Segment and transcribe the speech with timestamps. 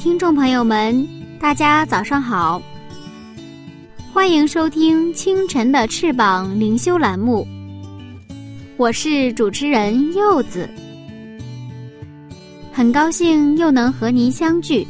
[0.00, 1.06] 听众朋友们，
[1.38, 2.62] 大家早上好！
[4.14, 7.46] 欢迎收听清晨的翅膀灵修栏目，
[8.78, 10.66] 我是主持人柚子，
[12.72, 14.86] 很高兴又能和您相聚。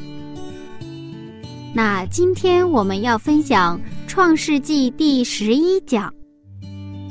[1.75, 6.15] 那今天我们要分享《创世纪》第十一讲，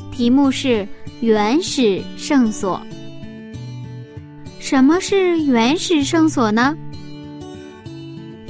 [0.10, 0.88] 题目是
[1.20, 2.82] “原始圣所”。
[4.58, 6.74] 什么是原始圣所呢？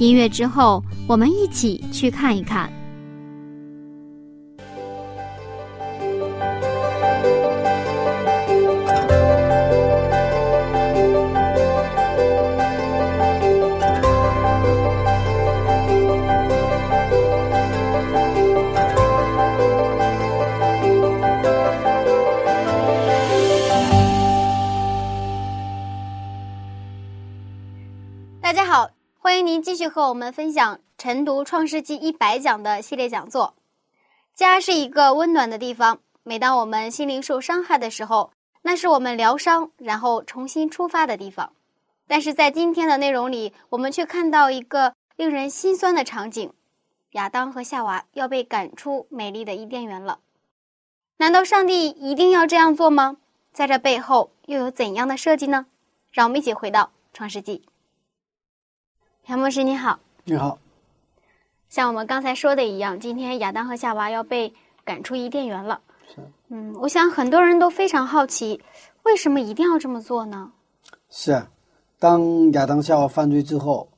[0.00, 2.72] 音乐之后，我们一起去看一看。
[29.30, 33.54] 欢迎您继续和我们分享晨读《创世纪》一百讲的系列讲座。
[34.34, 38.32] 家是一个温暖的地方，每当我们心灵受伤害的时候，
[38.62, 41.52] 那是我们疗伤然后重新出发的地方。
[42.08, 46.52] 但是在今天的内容里，我们却看到一个令人心酸的场景：
[47.12, 50.18] 亚当和夏娃要被赶出美丽的伊甸园了。
[51.18, 53.18] 难道上帝一定要这样做吗？
[53.52, 55.66] 在这背后又有怎样的设计呢？
[56.10, 56.82] 让我们一起回到
[57.12, 57.58] 《创世纪》。
[59.30, 60.58] 杨牧师你好，你好。
[61.68, 64.52] 像我们刚才说的一样，今天亚当和夏娃要被
[64.84, 65.80] 赶出伊甸园了。
[66.12, 66.16] 是。
[66.48, 68.60] 嗯，我想很多人都非常好奇，
[69.04, 70.50] 为什么一定要这么做呢？
[71.10, 71.48] 是啊，
[72.00, 73.88] 当亚当夏娃犯罪之后，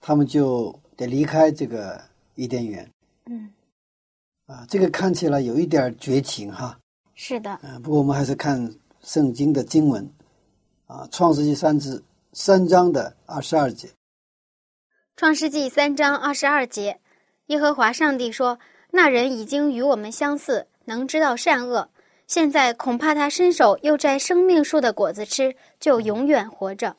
[0.00, 2.00] 他们就得离开这个
[2.36, 2.88] 伊甸园。
[3.26, 3.50] 嗯。
[4.46, 6.78] 啊，这个看起来有一点绝情哈。
[7.16, 7.58] 是的。
[7.64, 10.08] 嗯，不过我们还是看圣经的经文，
[10.86, 12.00] 啊，《创世纪》三至
[12.32, 13.88] 三章的二十二节。
[15.16, 16.98] 创世纪三章二十二节，
[17.46, 18.58] 耶和华上帝说
[18.90, 21.90] ：“那人已经与我们相似，能知道善恶。
[22.26, 26.96] 现在恐怕他伸手又摘生命树的果子吃，就永远活着。”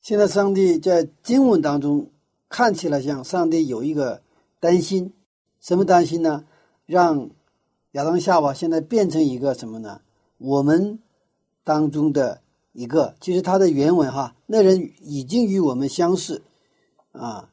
[0.00, 2.10] 现在上帝在经文当中
[2.48, 4.22] 看起来像上帝有一个
[4.60, 5.12] 担心，
[5.60, 6.44] 什么担心呢？
[6.86, 7.30] 让
[7.92, 10.02] 亚当夏娃现在变成一个什么呢？
[10.38, 10.98] 我们
[11.64, 12.42] 当中的
[12.72, 16.42] 一个，其实他的原文哈，那人已经与我们相似。
[17.14, 17.48] 啊，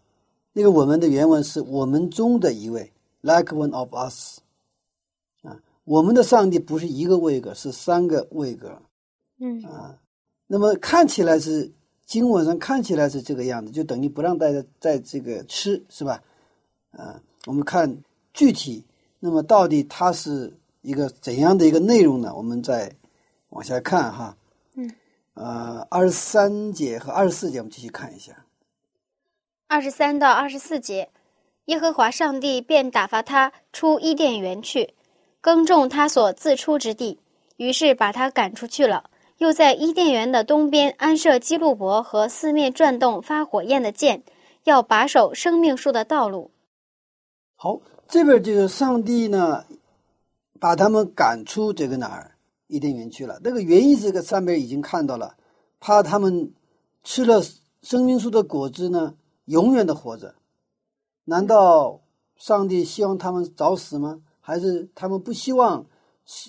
[0.53, 2.91] 那个我们的原文是我们中的一位
[3.21, 4.39] ，like one of us。
[5.43, 8.81] 啊，我们的上帝不是一个位格，是三个位格。
[9.37, 9.95] 嗯啊，
[10.47, 11.71] 那么看起来是
[12.05, 16.21] 经文上看起来是这个样子，就等于不让大家在这个吃，是吧？
[16.91, 17.95] 啊，我们看
[18.33, 18.83] 具体，
[19.19, 20.51] 那么到底它是
[20.81, 22.33] 一个怎样的一个内容呢？
[22.35, 22.91] 我们再
[23.49, 24.35] 往下看哈。
[24.73, 24.91] 嗯。
[25.33, 28.33] 呃，二十三节和二十四节，我们继续看一下。
[29.71, 31.07] 二十三到二十四节，
[31.67, 34.95] 耶和华上帝便打发他出伊甸园去，
[35.39, 37.17] 耕种他所自出之地，
[37.55, 39.09] 于是把他赶出去了。
[39.37, 44.21] 又在伊甸园的东边安设基路伯和四面转动发火焰的剑，
[44.65, 46.51] 要把守生命树的道路。
[47.55, 47.79] 好，
[48.09, 49.63] 这边就是上帝呢，
[50.59, 52.35] 把他们赶出这个哪儿
[52.67, 53.39] 伊甸园去了。
[53.41, 55.37] 那个原因，这个上面已经看到了，
[55.79, 56.51] 怕他们
[57.05, 57.41] 吃了
[57.81, 59.13] 生命树的果子呢。
[59.51, 60.33] 永远的活着，
[61.25, 61.99] 难道
[62.37, 64.21] 上帝希望他们早死吗？
[64.39, 65.85] 还是他们不希望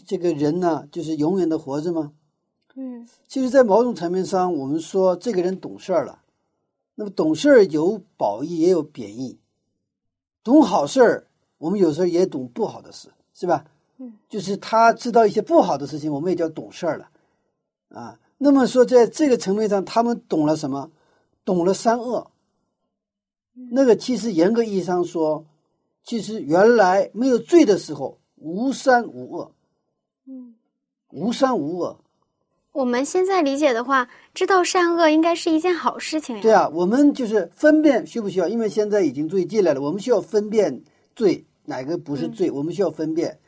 [0.06, 2.12] 这个人呢，就是永远的活着吗？
[2.76, 6.20] 嗯，其实，在某种层面上，我们说这个人懂事儿了。
[6.94, 9.40] 那么，懂事儿有褒义，也有贬义。
[10.44, 11.26] 懂好事儿，
[11.58, 13.64] 我们有时候也懂不好的事，是吧？
[13.98, 17.10] 嗯，就是他知道一些不好的事情，我们也叫懂事儿了。
[17.88, 20.90] 啊，那么说，在这个层面上，他们懂了什么？
[21.44, 22.30] 懂了善恶。
[23.70, 25.44] 那个其实严格意义上说，
[26.04, 29.52] 其实原来没有罪的时候，无善无恶，
[30.26, 30.54] 嗯，
[31.10, 31.98] 无善无恶。
[32.72, 36.42] 我们现在理解的话，知道善恶应该是一件好事情呀。
[36.42, 38.48] 对啊，我们就是分辨需不需要？
[38.48, 40.82] 因为现在已经罪进来了，我们需要分辨
[41.14, 43.38] 罪哪个不是罪，我们需要分辨。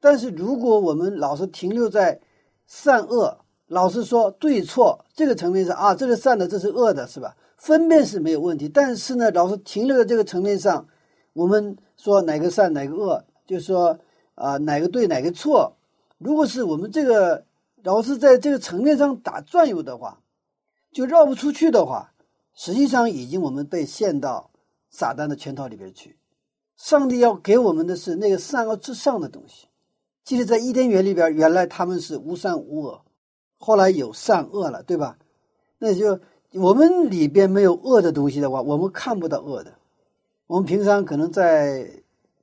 [0.00, 2.20] 但是如果我们老是停留在
[2.66, 3.38] 善恶，
[3.68, 7.36] 老是说对错这个层面上啊，这是善的，这是恶的，是吧？
[7.62, 8.68] 分辨是没有问题。
[8.68, 10.84] 但是呢，老是停留在这个层面上，
[11.32, 13.96] 我们说哪个善哪个恶，就说
[14.34, 15.76] 啊哪个对哪个错。
[16.18, 17.44] 如果是我们这个
[17.84, 20.18] 老是在这个层面上打转悠的话，
[20.90, 22.12] 就绕不出去的话，
[22.52, 24.50] 实际上已经我们被陷到
[24.90, 26.16] 撒旦的圈套里边去。
[26.76, 29.68] 上帝要给我们的是那个善恶至上的东西。
[30.24, 33.02] 其实，在伊甸园里边，原来他们是无善无恶，
[33.58, 35.16] 后来有善恶了，对吧？
[35.78, 36.18] 那就
[36.54, 39.72] 我们里边没有恶的东西的话，我们看不到恶的。
[40.46, 41.88] 我们平常可能在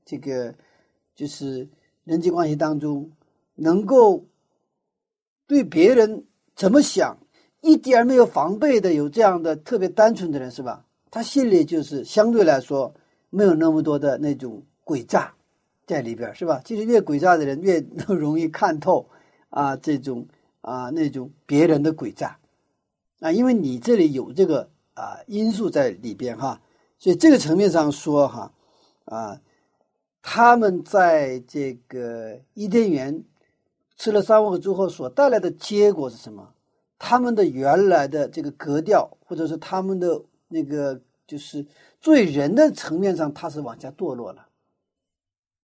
[0.03, 0.53] 这个
[1.15, 1.67] 就是
[2.05, 3.11] 人际关系当中，
[3.55, 4.25] 能够
[5.45, 6.25] 对别人
[6.55, 7.17] 怎么想，
[7.61, 10.83] 一点没有防备的，有这样的特别单纯的人，是吧？
[11.11, 12.91] 他心里就是相对来说
[13.29, 15.33] 没有那么多的那种诡诈。
[15.85, 16.61] 在里边是吧？
[16.63, 19.07] 其实越诡诈的人越容易看透
[19.49, 20.27] 啊，这种
[20.61, 22.38] 啊那种别人的诡诈
[23.19, 26.61] 啊，因为你这里有这个啊因素在里边哈，
[26.97, 28.53] 所以这个层面上说哈
[29.05, 29.41] 啊，
[30.21, 33.23] 他们在这个伊甸园
[33.97, 36.53] 吃了三恶之后所带来的结果是什么？
[36.97, 41.65] 他们的原来的这个格调，或者是他们的那个就是
[42.01, 44.47] 作为人的层面上，他是往下堕落了。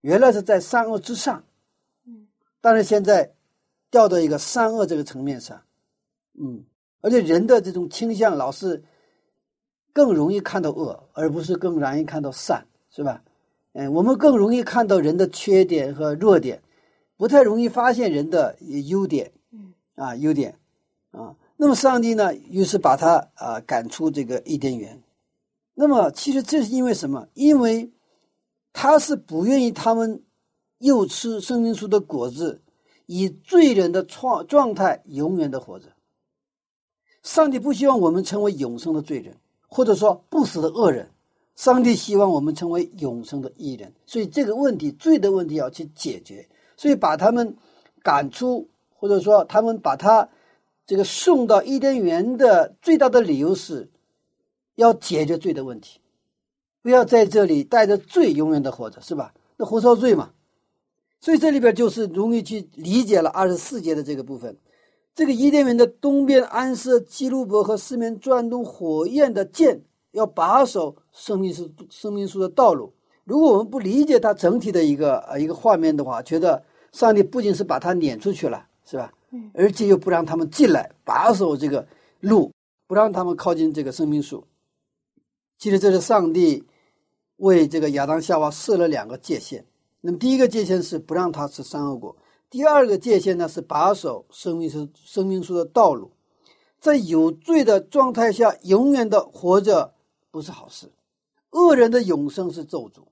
[0.00, 1.44] 原来是在善恶之上，
[2.06, 2.26] 嗯，
[2.60, 3.34] 但是现在
[3.90, 5.62] 掉到一个善恶这个层面上，
[6.38, 6.64] 嗯，
[7.00, 8.82] 而且人的这种倾向老是
[9.92, 13.22] 更容易看到恶，而不是更容易看到善，是吧？
[13.72, 16.62] 嗯，我们更容易看到人的缺点和弱点，
[17.16, 18.56] 不太容易发现人的
[18.86, 20.58] 优点，嗯，啊，优点，
[21.10, 25.02] 啊，那么上帝呢，于是把他啊赶出这个伊甸园，
[25.74, 27.28] 那么其实这是因为什么？
[27.34, 27.92] 因为。
[28.78, 30.22] 他是不愿意他们
[30.80, 32.60] 又吃生命树的果子，
[33.06, 35.86] 以罪人的状状态永远的活着。
[37.26, 39.34] 上帝不希望我们成为永生的罪人，
[39.66, 41.10] 或者说不死的恶人。
[41.56, 43.92] 上帝希望我们成为永生的义人。
[44.06, 46.46] 所以这个问题，罪的问题要去解决。
[46.76, 47.56] 所以把他们
[48.00, 50.28] 赶出，或者说他们把他
[50.86, 53.90] 这个送到伊甸园的最大的理由是，
[54.76, 55.98] 要解决罪的问题。
[56.80, 59.34] 不要在这里带着罪永远的活着，是吧？
[59.56, 60.30] 那活受罪嘛。
[61.20, 64.56] 所以这里边就是容易去理解了二十四节的这个部分。
[65.16, 69.80] 这个伊甸园的东边安设基路伯和四面转动火焰的剑，
[70.10, 72.92] 要把守生命树生命树的道路。
[73.24, 79.10] 如果我们不理解它整体的一个呃一个画面的话，觉得上帝不仅是把它撵出去了，是吧？
[79.30, 81.88] 嗯，而且又不让他们进来，把守这个
[82.20, 82.52] 路，
[82.86, 84.44] 不让他们靠近这个生命树。
[85.56, 86.62] 其实这是上帝。
[87.38, 89.62] 为这个亚当夏娃设了两个界限，
[90.00, 92.16] 那么第一个界限是不让他吃善恶果，
[92.56, 96.12] 第二个界限呢是把守生命树生命树的道路，
[96.80, 99.92] 在有罪的状态下永远的活着
[100.30, 100.90] 不是好事，
[101.50, 103.08] 恶人的永生是咒诅。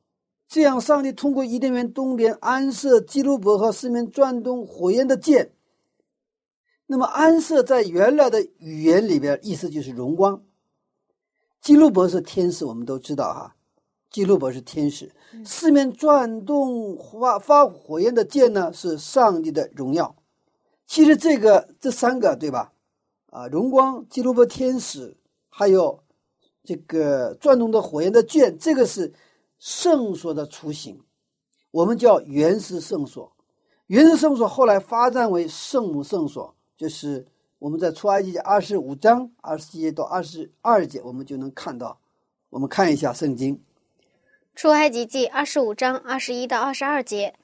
[0.48, 5.52] 这样，上帝通过伊甸园东边安设基路伯和四面转动火焰的剑，
[6.86, 10.42] 那么安设在原来的语言里边，意思就是荣光。
[11.60, 13.54] 基路伯是天使，我们都知道哈。
[14.14, 15.12] 基路伯是天使，
[15.44, 20.14] 四面转动发发火焰的剑呢，是上帝的荣耀。
[20.86, 22.72] 其实这个这三个对吧？
[23.30, 25.16] 啊，荣光、基路伯天使，
[25.48, 25.98] 还有
[26.62, 29.12] 这个转动的火焰的剑，这个是
[29.58, 30.96] 圣所的雏形。
[31.72, 33.32] 我们叫原始圣所，
[33.88, 37.26] 原始圣所后来发展为圣母圣所，就是
[37.58, 41.98] 我们在出埃及二十五章二十节到二十二节，我们就能看到。
[42.50, 43.60] 我们看一下圣经。
[44.54, 47.34] 出埃及记二十五章二十一到二十二节，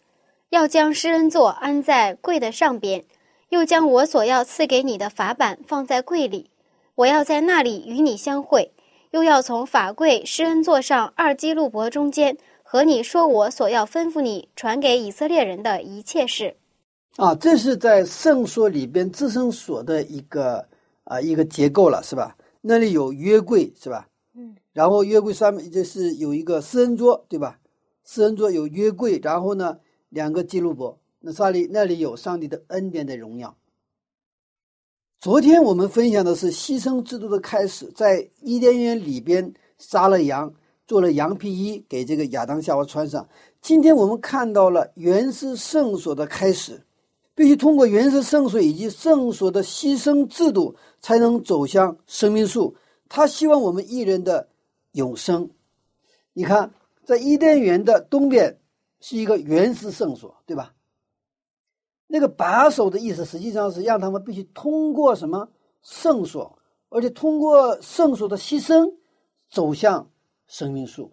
[0.51, 3.05] 要将施恩座安在柜的上边，
[3.49, 6.51] 又将我所要赐给你的法板放在柜里，
[6.95, 8.73] 我要在那里与你相会，
[9.11, 16.55] 又要从法柜施恩座上二基路伯中间和你说我所要吩咐你传给以色列人的一切事。
[17.17, 20.65] 啊，这是在圣所里边自圣所的一个
[21.03, 22.37] 啊一个结构了，是吧？
[22.61, 24.07] 那里有约柜，是吧？
[24.73, 27.59] 然后约柜上面就是有一个四人桌，对吧？
[28.05, 33.57] 四人桌有约柜，然后呢，两个记录簿，那那里那里有上帝的恩典的荣耀。
[35.21, 40.55] 昨天我们分享的是牺牲制度的开始，在伊甸园里边杀了羊，
[40.87, 43.29] 做了羊皮衣给这个亚当夏娃穿上。
[43.61, 46.81] 今天我们看到了原始圣所的开始，
[47.35, 52.75] 必须通过原始圣所以及圣所的牺牲制度，才能走向生命树。
[53.09, 54.47] 他希望我们一人的。
[54.93, 55.51] 永生，
[56.33, 56.73] 你看，
[57.05, 58.61] 在伊甸园的东边
[59.01, 60.75] 是一个原始圣所，对吧？
[62.07, 65.49] 那个把守的意思，实际上是让他们必须通过什么
[65.83, 68.95] 圣所，而且通过圣所的牺牲，
[69.49, 70.11] 走向
[70.47, 71.13] 生命树。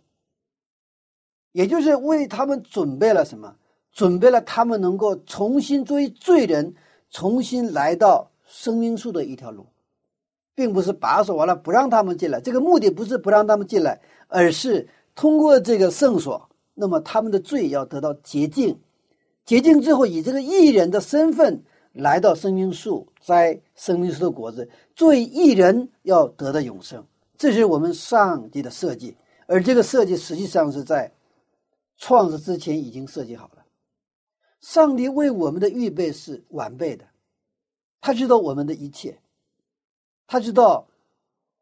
[1.51, 3.55] 也就是为他们准备了什么？
[3.91, 6.75] 准备了他们能够重新作为罪人，
[7.10, 9.65] 重新来到生命树的一条路，
[10.57, 12.41] 并不是把守完了不让他们进来。
[12.41, 18.75] 这个目的不是不让他们进来，而是通过这个圣所，那么他们的罪要得到洁净。
[19.45, 27.05] 洁净之后，以这个艺人的身份来到生命树，摘生命树的果子，作为艺人要得到永生。
[27.37, 31.11] 这是我们上帝的设计，而这个设计实际上是在
[31.97, 33.63] 创世之前已经设计好了。
[34.59, 37.05] 上帝为我们的预备是完备的，
[38.01, 39.19] 他知道我们的一切，
[40.27, 40.88] 他知道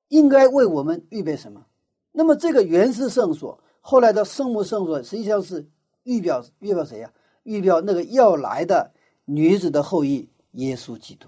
[0.09, 1.65] 应该为我们预备什么。
[2.11, 5.69] 那么，这个原始圣所后来的圣母圣所，实际上是
[6.03, 7.13] 预表预表谁呀？
[7.43, 8.91] 预表那个要来的
[9.25, 11.27] 女子的后裔耶稣基督，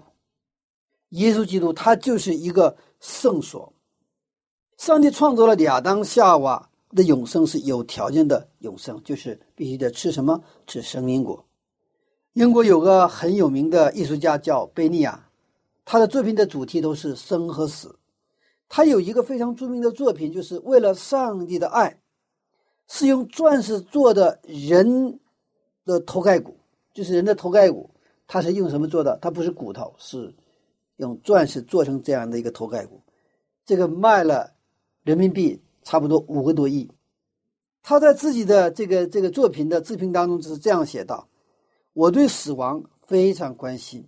[1.10, 3.72] 耶稣基督他就是一个圣所。
[4.76, 10.42] 上帝创造了亚当夏娃的永生是有条件的永生，就是必须得吃什么？
[10.66, 11.44] 吃生命果。
[12.32, 15.27] 英国有个很有名的艺术家叫贝尼亚，
[15.88, 17.98] 他的作品的主题都是生和死。
[18.68, 21.98] 他有一个非常著名的作品，就是为了上帝的爱，
[22.88, 25.18] 是用钻石做的人。
[25.88, 26.54] 的头盖骨
[26.92, 27.88] 就是人的头盖骨，
[28.26, 29.18] 它是用什么做的？
[29.22, 30.34] 它不是骨头，是
[30.96, 33.00] 用钻石做成这样的一个头盖骨。
[33.64, 34.52] 这个卖了
[35.02, 36.90] 人民币差不多五个多亿。
[37.82, 41.26] 他在自己的这个这个作品的自评当中就是这样写道
[41.96, 44.06] ：“我对死亡非常关心，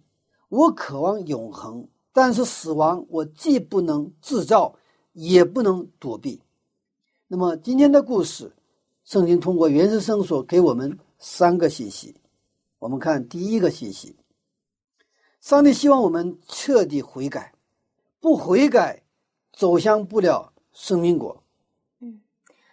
[0.51, 4.75] 我渴望永恒，但是死亡我既不能制造，
[5.15, 6.43] 也不能躲避。”
[7.27, 8.53] 那么今天的故事，
[9.05, 10.99] 圣经通过原始圣所给我们。
[11.23, 12.17] 三个信息，
[12.79, 14.17] 我们看第一个信息：
[15.43, 17.53] 上帝希望我们彻底悔改，
[18.21, 19.03] 不悔改，
[19.53, 21.43] 走向不了生命果。
[22.01, 22.23] 嗯，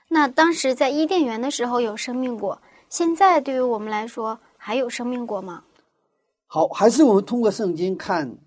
[0.07, 5.65] 那当时在伊甸园的时候有生命果，现在对于我们来说还有生命果吗？
[6.47, 8.37] 好，还是我们通过圣经看，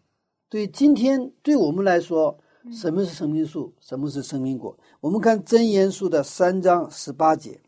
[0.49, 2.39] 对今天对我们来说，
[2.73, 4.75] 什么是生命树，什么是生命果？
[5.01, 7.61] 我们看真言书的三章十八节。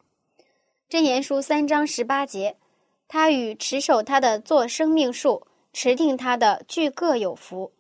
[0.89, 2.57] 真言书三章十八节，
[3.07, 7.71] 他与持守他的做生命树，持定他的俱各有福。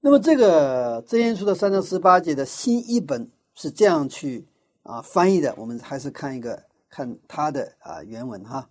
[0.00, 4.46] 那么这个真言书的三章十八节的新译本是这样去
[4.84, 8.68] 啊翻译的，我们还是看一个看它的啊原文哈。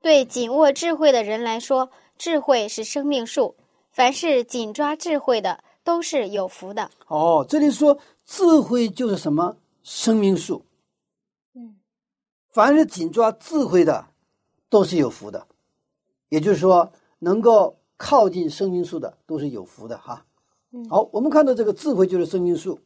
[0.00, 3.54] 对紧握智慧的人来说，智慧是生命树，
[3.90, 6.90] 凡是紧抓智慧的都是有福的。
[7.08, 10.64] 哦，这里说智慧就是什么生命树。
[11.54, 11.76] 嗯
[12.52, 14.06] 凡是紧抓智慧的，
[14.70, 15.46] 都是有福的。
[16.30, 20.24] 也就是说，能够靠近生命树的，都是有福的哈。
[20.88, 22.80] 好，我们看到这个智慧就是生命树。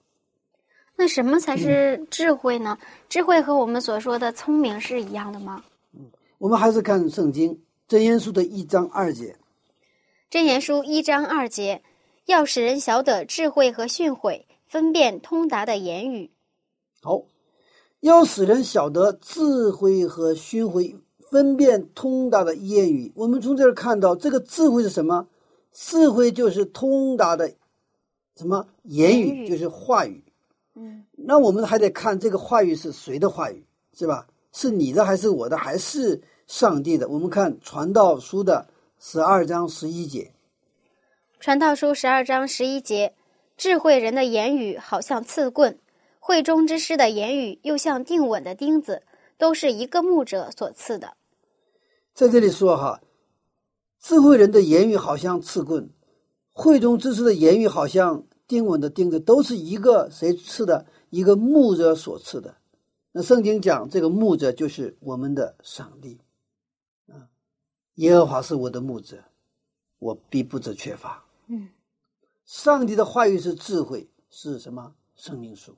[0.97, 2.77] 那什么才是智慧呢？
[3.09, 5.65] 智慧和我们所说的聪明是一样的吗？
[5.93, 7.57] 嗯，我们还是看圣经
[7.91, 9.37] 真言书的一章二节。
[10.31, 11.83] 真言书一章二节，
[12.27, 16.31] 要使人晓得智慧和训诲，分辨通达的言语。
[17.03, 17.25] 好。
[17.99, 23.11] 要使人晓得智慧和训诲，分辨通达的言语。
[23.17, 25.27] 我们从这儿看到，这个智慧是什么？
[25.73, 27.53] 智慧就是通达的
[28.37, 30.23] 什么言语，就是话语。
[30.77, 34.29] 嗯，那我们还得看这个话语是谁的话语，是吧？
[34.53, 37.09] 是你的还是我的，还是上帝的？
[37.09, 38.66] 我们看《传道书》的
[38.99, 40.33] 十二章十一节，
[41.38, 43.14] 《传道书》十二章十一节，
[43.57, 45.78] 智慧人的言语好像刺棍。
[46.19, 49.04] 会中之师的言语又像定稳的钉子，
[49.38, 51.16] 都是一个牧者所赐的。
[52.14, 53.00] 在这里说哈，
[54.00, 55.88] 智慧人的言语好像刺棍，
[56.52, 60.85] 会中之师的言语好像定稳的钉子，都是一个谁刺的？
[61.11, 62.57] 一个牧者所赐的。
[63.12, 66.30] 那圣经讲这个牧者就是我们的上帝啊，
[67.97, 69.23] 耶和华是我的牧者，
[69.99, 71.23] 我必不致缺乏。
[71.49, 71.69] 嗯，
[72.45, 74.95] 上帝的话语是智慧，是什么？
[75.17, 75.77] 生命树。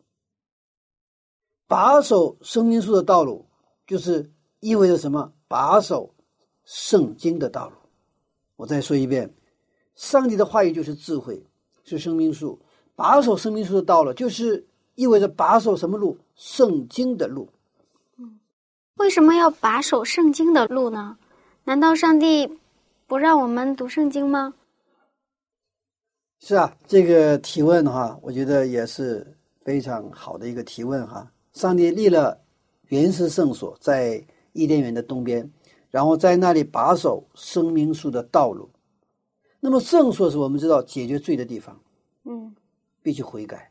[1.66, 3.46] 把守生命树的道路，
[3.86, 5.32] 就是意味着什么？
[5.48, 6.14] 把守
[6.64, 7.76] 圣经的道路。
[8.56, 9.34] 我再说一遍，
[9.94, 11.44] 上帝的话语就是智慧，
[11.82, 12.60] 是生命树。
[12.94, 14.64] 把守生命树的道路，就是
[14.94, 16.18] 意味着把守什么路？
[16.36, 17.48] 圣经的路。
[18.18, 18.38] 嗯，
[18.96, 21.18] 为什么要把守圣经的路呢？
[21.64, 22.58] 难道上帝
[23.06, 24.54] 不让我们读圣经吗？
[26.40, 31.30] 是啊，这个提问的话，我觉得也是非常好的一个提问哈。
[31.52, 32.40] 上帝立了
[32.88, 35.48] 原始圣所，在伊甸园的东边，
[35.88, 38.68] 然后在那里把守生命树的道路。
[39.60, 41.80] 那么圣所是我们知道解决罪的地方，
[42.24, 42.52] 嗯
[43.02, 43.70] 必须悔改。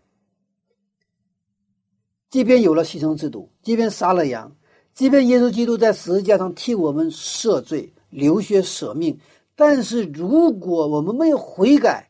[2.29, 4.55] 即便有了牺牲制度，即便杀了羊，
[4.93, 9.17] 即便耶稣基督在十字架上替我们赦罪、流血舍命，
[9.55, 12.09] 但是如果我们没有悔改，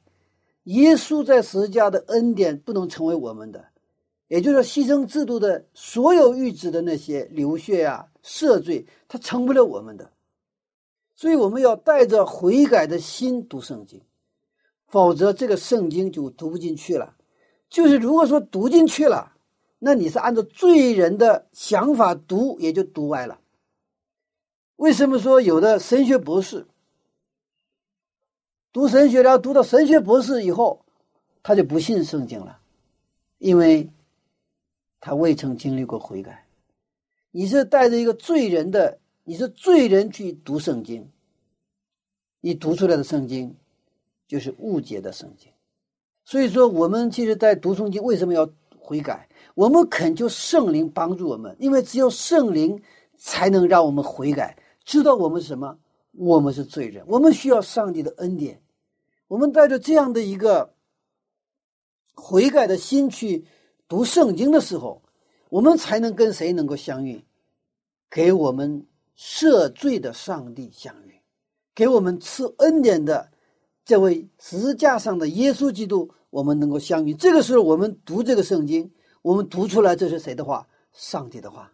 [0.64, 3.64] 耶稣在十字架的恩典不能成为我们的，
[4.28, 10.10] 也就是说，牺牲制度的所有预知的那些流血啊、赦罪，它成不了我们的。
[11.16, 14.02] 所以，我们要带着悔改的心读圣经，
[14.88, 17.16] 否则这个圣经就读不进去了。
[17.70, 19.32] 就是如果说读进去了，
[19.84, 23.40] 那你是按照罪人的想法读，也就读歪了。
[24.76, 26.68] 为什么说有的神学博士
[28.72, 30.86] 读神学然后，读到神学博士以后，
[31.42, 32.60] 他就不信圣经了，
[33.40, 33.90] 因为
[35.00, 36.46] 他未曾经历过悔改。
[37.32, 41.10] 你是带着一个罪人的，你是罪人去读圣经，
[42.40, 43.56] 你读出来的圣经
[44.28, 45.52] 就是误解的圣经。
[46.24, 48.48] 所以说，我们其实，在读圣经为什么要
[48.78, 49.28] 悔改？
[49.56, 52.82] 我们恳求圣灵帮助我们，因为只有圣灵
[53.18, 55.78] 才能让我们悔改，知道我们什么，
[56.14, 58.62] 我们是罪人，我们需要上帝的恩典。
[59.28, 60.74] 我们带着这样的一个
[62.16, 63.46] 悔改的心去
[63.88, 65.02] 读圣经的时候，
[65.50, 67.24] 我们才能跟谁能够相遇？
[68.10, 68.86] 给我们
[69.18, 71.22] 赦罪的上帝相遇，
[71.76, 73.32] 给我们赐恩典的
[73.86, 77.14] 这位十字架上的耶稣基督，我们能够相遇。
[77.14, 78.90] 这个时候，我们读这个圣经。
[79.22, 80.68] 我们读出来这是谁的话？
[80.94, 81.72] 上帝的话，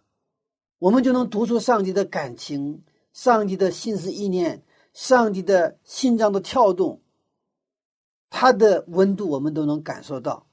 [0.80, 7.02] 我们就能读出上帝的感情、上帝的心思意念、上帝的心脏的跳动，
[8.30, 10.46] 它的温度我们都能感受到。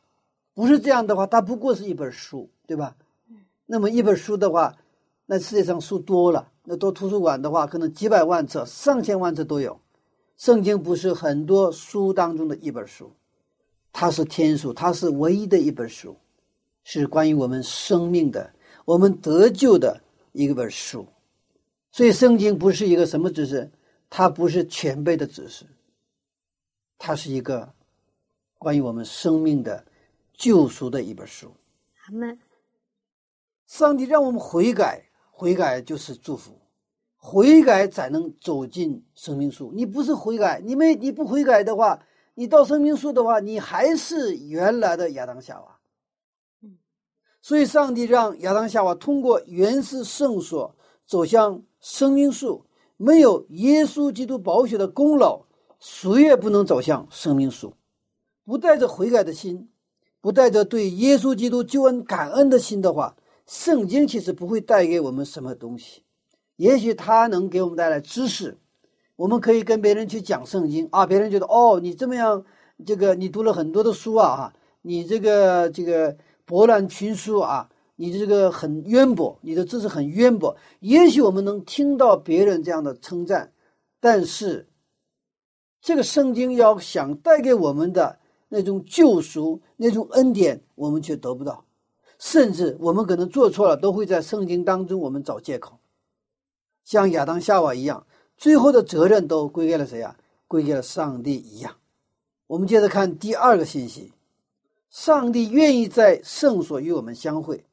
[0.54, 2.96] 不是这样的话，它不过是一本书，对吧？
[3.66, 4.74] 那么一本书的话，
[5.26, 9.78] 那世界上书多了，那多图书馆的话，可能几百万册、上千万册都有。
[10.36, 13.12] 圣经不是很多书当中的一本书，
[13.92, 16.16] 它是天书，它是唯一的一本书。
[16.84, 20.00] 是关于我们生命的、我们得救的
[20.32, 21.06] 一本书，
[21.90, 23.70] 所以圣经不是一个什么知识，
[24.08, 25.64] 它不是全备的知识，
[26.98, 27.72] 它是一个
[28.58, 29.84] 关于我们生命的
[30.32, 31.52] 救赎的一本书。
[32.06, 32.38] 阿门。
[33.66, 36.52] 上帝让我们悔改，悔改就是祝福，
[37.16, 39.72] 悔改才能走进生命树。
[39.72, 41.98] 你不是悔改，你没你不悔改的话，
[42.34, 45.73] 你到生命树的话，你还是原来的亚当夏娃。
[47.46, 52.64] 所以，上帝让亚当夏娃通过原始圣所走向生命树，
[52.96, 55.42] 没有耶稣基督宝血的功劳，
[55.78, 57.74] 谁也不能走向生命树。
[58.46, 59.68] 不带着悔改的心，
[60.22, 63.14] 不带着对耶稣基督救恩感恩的心的话，
[63.46, 66.02] 圣经其实不会带给我们什么东西。
[66.56, 68.56] 也许它能给我们带来知识，
[69.16, 72.42] 我们可以跟别人去讲圣经啊，别人觉得哦，你这么样，
[72.86, 76.16] 这个你读了很多的书啊，你这个这个。
[76.44, 80.56] 博览群书啊，你的这个很渊博，你的知识很渊博。
[80.80, 83.52] 也许我们能听到别人这样的称赞，
[84.00, 84.68] 但是
[85.80, 91.64] 这个圣经要想带给我们的那种救赎、那种恩典，我们却得不到。
[92.18, 95.78] 甚至我们可能做错了，都会在圣经当中我们找借口，
[96.84, 100.16] 像亚当夏娃一样，最后的责任都归给了谁呀？
[100.46, 101.74] 归给了上帝一样。
[102.46, 104.12] 我们接着看第二个信息。
[104.94, 107.66] 上帝愿意在圣所与我们相会。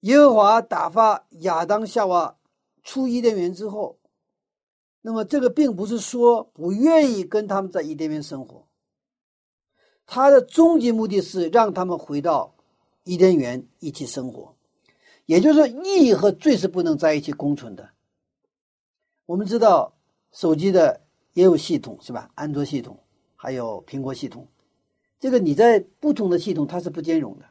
[0.00, 2.36] 耶和华打发亚当夏娃
[2.82, 3.96] 出伊甸园之后，
[5.02, 8.66] 那么这个并不是说不愿意跟他们在伊甸园生活。
[10.04, 12.56] 他的终极目的是让他们回到
[13.04, 14.56] 伊甸园一起生活，
[15.26, 17.90] 也就是说，义和罪是不能在一起共存的。
[19.26, 19.94] 我们知道，
[20.32, 21.02] 手机的
[21.34, 22.32] 也有系统是吧？
[22.34, 22.98] 安卓系统，
[23.36, 24.44] 还有苹果系统。
[25.18, 27.46] 这个你在不同的系统它是不兼容的，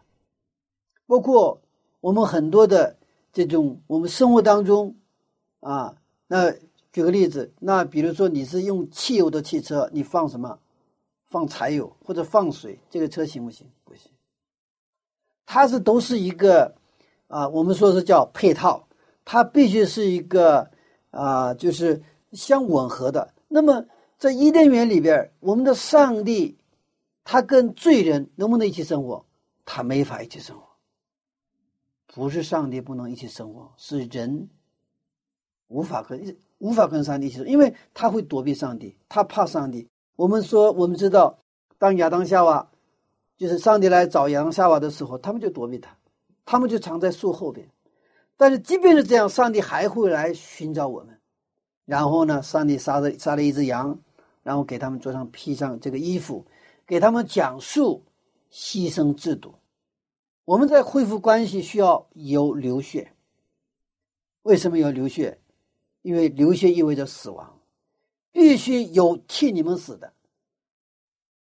[1.07, 1.59] 包括
[1.99, 2.95] 我们很多的
[3.33, 4.95] 这种我们生活当中，
[5.61, 5.97] 啊，
[6.27, 6.51] 那
[6.93, 10.59] 举个例子，那比如说你是用汽油的汽车，你放什么？
[11.27, 13.67] 放柴油或者放水，这个车行不行？
[13.83, 14.11] 不行。
[15.47, 16.75] 它是都是一个
[17.27, 18.87] 啊，我们说是叫配套，
[19.25, 20.69] 它必须是一个
[21.09, 22.01] 啊，就是
[22.31, 23.33] 相吻合的。
[23.47, 23.83] 那么
[24.19, 26.55] 在伊甸园里边，我们的上帝。
[27.25, 29.25] 他跟罪人能不能一起生活？
[29.65, 30.63] 他没法一起生活。
[32.05, 34.47] 不是上帝不能一起生活，是人
[35.67, 39.89] 无法跟无法跟上帝一起生活，因为他会躲避上帝，他怕上帝。
[40.15, 41.37] 我们说，我们知道，
[41.77, 42.69] 当亚当夏娃
[43.35, 45.97] 就是上帝来找亚当夏娃的时候，他们就躲避他，
[46.45, 47.67] 他们就藏在树后边。
[48.37, 51.19] 但是即便是这样，上帝还会来寻找我们。
[51.85, 53.99] 然后呢，上帝杀了杀了一只羊，
[54.43, 56.45] 然后给他们桌上披上这个衣服，
[56.85, 58.03] 给他们讲述
[58.51, 59.55] 牺牲制度。
[60.45, 63.11] 我们在恢复关系需要有流血。
[64.43, 65.39] 为什么要流血？
[66.03, 67.59] 因为流血意味着死亡，
[68.31, 70.13] 必须有替你们死的。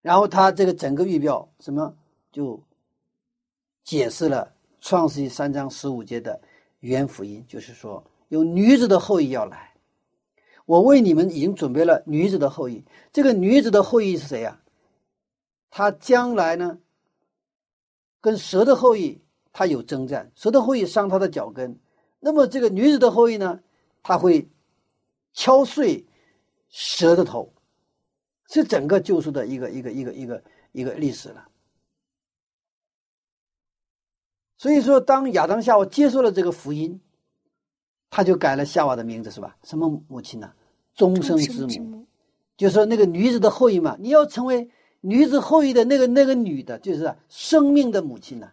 [0.02, 1.94] 然后他这个整个预表什么
[2.32, 2.60] 就
[3.84, 6.40] 解释了创世纪三章十五节的
[6.80, 9.72] 原福音，就是说有女子的后裔要来。
[10.66, 12.84] 我为你们已经准备了女子的后裔。
[13.12, 14.60] 这个女子的后裔是谁呀？
[15.70, 16.78] 她将来呢，
[18.20, 19.20] 跟蛇的后裔
[19.52, 21.78] 他有征战，蛇的后裔伤他的脚跟。
[22.20, 23.60] 那么这个女子的后裔呢？
[24.02, 24.48] 他会
[25.32, 26.06] 敲碎
[26.68, 27.52] 蛇的头，
[28.48, 31.48] 是整个救赎的一个一个一个一个一个历史了。
[34.56, 36.98] 所以说，当亚当夏娃接受了这个福音，
[38.08, 39.56] 他就改了夏娃的名字，是吧？
[39.62, 40.52] 什么母亲呢？
[40.94, 42.06] 终生之母，
[42.56, 43.96] 就说那个女子的后裔嘛。
[44.00, 48.50] 你要成为女子后裔的那个那个女的，就是生命的母亲呢。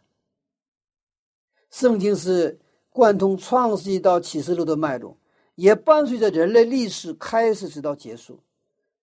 [1.70, 2.60] 圣经是。
[2.96, 5.18] 贯通创世纪到启示录的脉络，
[5.56, 8.40] 也伴随着人类历史开始直到结束。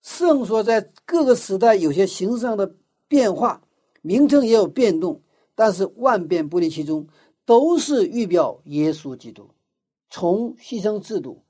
[0.01, 2.75] 圣所在各个时代有些形式上的
[3.07, 3.61] 变化，
[4.01, 5.21] 名称也有变动，
[5.55, 7.07] 但是万变不离其宗，
[7.45, 9.47] 都是预表耶稣基督。
[10.09, 11.43] 从牺牲制度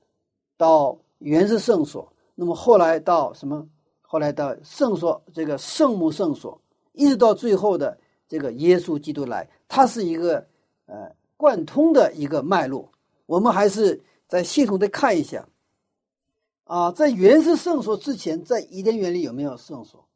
[0.57, 3.65] 到原始圣所，那么后来到什么？
[4.13, 7.97] 后来到圣所这个圣母圣所，一直到最后的
[8.27, 10.45] 这个耶稣基督来，它是一个
[10.85, 11.11] 呃。
[11.35, 12.89] 贯通的一个脉络，
[13.25, 15.45] 我们还是在系统的看一下。
[16.63, 20.07] 啊，在原始圣所之前，在伊甸园里有没有圣所？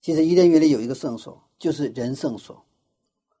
[0.00, 2.62] 其实伊甸园里有一个圣所，就是人圣所，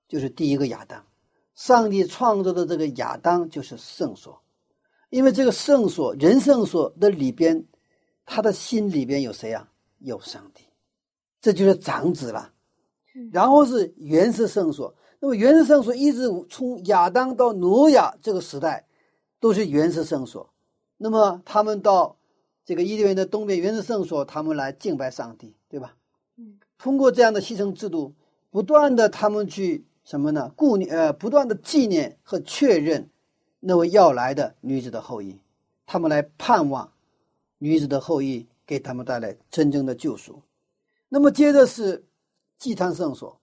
[0.08, 1.06] 就是第一个亚当，
[1.54, 4.42] 上帝创造的这个亚当就是圣所，
[5.10, 7.64] 因为这个圣所人圣所的里边，
[8.32, 9.68] 他的心里边有谁啊？
[9.98, 10.62] 有上帝，
[11.40, 12.52] 这就是长子了。
[13.32, 14.94] 然后是原始圣所。
[15.18, 18.86] 那么原始圣所一直从亚当到挪亚这个时代，
[19.40, 20.48] 都是原始圣所。
[20.96, 22.16] 那么他们到
[22.64, 25.96] 这个伊甸园的东边原始圣所，他们来敬拜上帝，对吧？
[26.36, 26.60] 嗯。
[26.78, 28.14] 通过这样的牺牲制度，
[28.48, 30.52] 不断的他们去什么呢？
[30.54, 33.10] 顾念呃，不断的纪念和确认
[33.58, 35.36] 那位要来的女子的后裔，
[35.84, 36.92] 他们来盼望
[37.60, 40.42] 女子的后裔给他们带来真正的救赎。
[41.08, 42.04] 那么接着是
[42.58, 43.40] 祭坛圣所。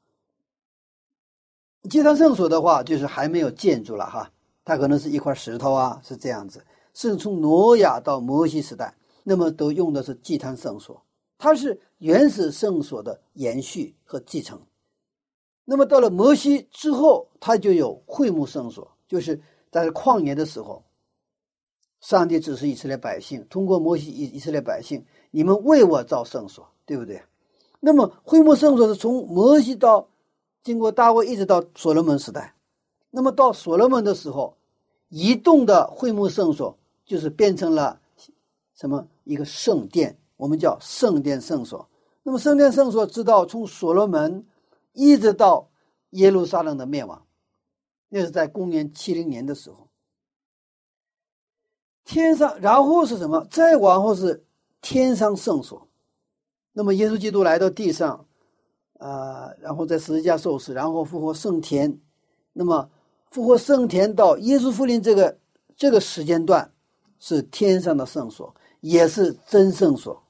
[1.90, 4.30] 祭坛圣所的话，就是还没有建筑了哈，
[4.66, 6.62] 它可能是一块石头啊，是这样子。
[6.94, 11.02] 是从挪亚到摩西时代，那么都用的是祭坛圣所，
[11.38, 14.60] 它是原始圣所的延续和继承。
[15.64, 20.84] 那么到了摩西之后，它就有会幕圣所，就是在旷野的时候，
[22.00, 27.22] 上帝指示以色列百姓，通过摩西以以色列百姓，你们为我造圣所，对不对？
[27.80, 30.08] 那么会幕圣所是从摩西到。
[30.64, 32.54] 经过大卫一直到所罗门时代，
[33.10, 34.58] 那么到所罗门的时候，
[35.08, 38.02] 移动的会幕圣所就是变成了
[38.76, 41.88] 什么一个圣殿，我们叫圣殿圣所。
[42.22, 44.46] 那么圣殿圣所直到从所罗门
[44.92, 45.70] 一直到
[46.10, 47.26] 耶路撒冷的灭亡，
[48.10, 49.87] 那是在公元七零年的时候。
[52.08, 53.46] 天上，然后是什么？
[53.52, 54.44] 再往后是
[54.82, 55.88] 天上圣所。
[56.74, 58.24] 那么耶稣基督来到地上。
[59.00, 62.00] 啊，然后在十字架受死，然后复活圣天。
[62.54, 62.90] 那么
[63.30, 65.38] 复活圣天到耶稣复临这个
[65.76, 66.72] 这个时间段，
[67.20, 70.24] 是天上的圣所，也是真圣所。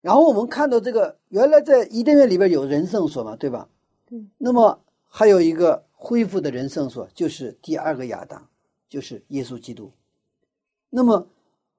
[0.00, 3.68] 然后我们看到这个，原来在伊甸园里边有人圣所嘛，对吧？
[4.06, 4.24] 对。
[4.38, 8.48] 那么还有一个恢复的人圣所，就是第二个亚当，
[8.92, 9.90] 就是耶稣基督。
[10.90, 11.26] 那么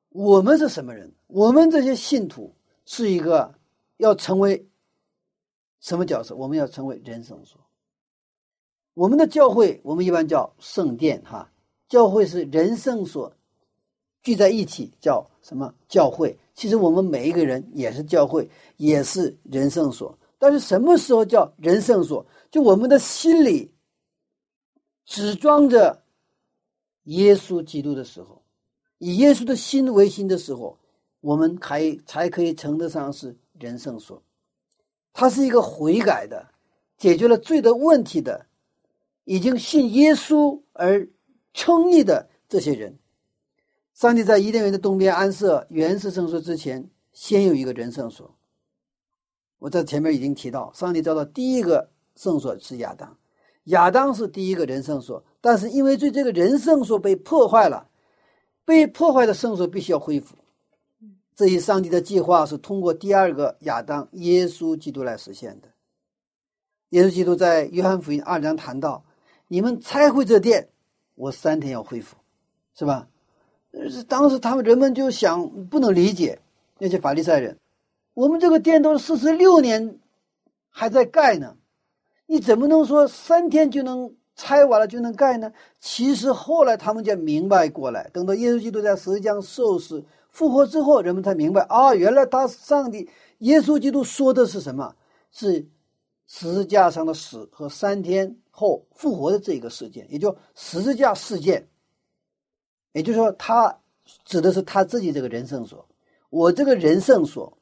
[0.10, 1.14] 我们是什么人？
[1.28, 2.52] 我们这些信徒
[2.86, 3.54] 是一个
[3.98, 4.68] 要成为。
[5.80, 6.34] 什么角色？
[6.34, 7.60] 我们要成为人圣所。
[8.94, 11.52] 我们的教会，我们一般叫圣殿，哈。
[11.90, 13.36] 教会是人圣所
[14.22, 15.76] 聚在一起，叫什么？
[15.90, 16.40] 教会。
[16.54, 20.18] 其实我们每一个人也是教会，也是人圣所。
[20.40, 22.26] 但是什么时候叫人圣所？
[22.50, 23.70] 就我们的心里
[25.06, 26.03] 只装着
[27.04, 28.42] 耶稣基督的时候，
[28.98, 30.78] 以耶稣的心为心的时候，
[31.20, 34.22] 我们还才可以称得上是人圣所。
[35.12, 36.48] 他是一个悔改的，
[36.98, 38.48] 解决了罪的问题的，
[39.26, 41.08] 已经信耶稣而
[41.54, 42.98] 称义的这些人。
[43.94, 48.36] 上帝在伊甸园的东边安设原始圣所之前，先有一个人圣所。
[49.60, 53.16] 我在前面已经提到，上帝造的第一个圣所是亚当，
[53.66, 57.88] 亚当是第一个人圣所，但是因为对这个人圣所被破坏了，
[58.66, 60.36] 被破坏的圣所必须要恢复。
[61.36, 65.68] 这一上帝的计划是通过第二个亚当耶稣基督来实现的。
[66.90, 69.04] 耶稣基督在约翰福音二章谈到
[69.48, 70.70] ：“你们拆毁这殿，
[71.16, 72.16] 我三天要恢复，
[72.76, 73.08] 是吧？”
[74.08, 76.40] 当时他们人们就想不能理解
[76.78, 77.58] 那些法利赛人，
[78.14, 79.98] 我们这个殿都是四十六年
[80.70, 81.58] 还在盖呢，
[82.34, 85.54] 你怎么能说三天就能拆完了就能盖呢？
[85.80, 90.04] 其实后来他们就明白过来，等到耶稣基督在十字架受死。
[90.32, 93.08] 复活之后，人们才明白啊，原来他上帝
[93.40, 94.96] 耶稣基督说的是什么？
[95.30, 95.64] 是
[96.26, 101.68] 十字架上的死和三天后复活的这个事件，也就十字架事件。
[102.94, 103.80] 也就是说，他
[104.26, 105.88] 指的是他自己这个人圣所，
[106.32, 107.56] 我这个人圣所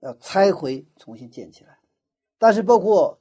[0.00, 1.78] 要拆毁，重新建起来。
[2.38, 3.18] 但是，包括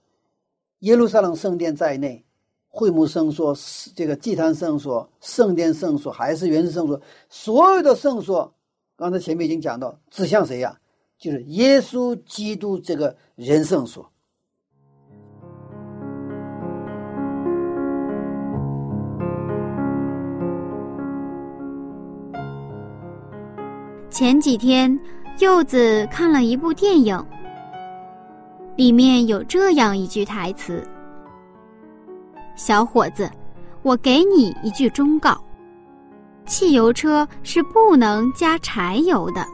[0.79, 2.23] 耶路撒冷圣殿在内，
[2.69, 3.53] 会幕圣所、
[3.95, 8.53] 这个祭坛圣所、圣殿圣所，还是原始圣所，所有的圣所。
[8.95, 10.77] 刚才前面已经讲到，指向谁呀？
[11.17, 14.09] 就是耶稣基督这个人圣所。
[24.09, 24.97] 前几天，
[25.39, 27.25] 柚子看了一部电影，
[28.79, 30.81] 里面有这样一句台词
[32.55, 33.29] ：“小伙子，
[33.81, 35.37] 我给你一句忠告。”
[36.47, 39.45] 汽油车是不能加柴油的，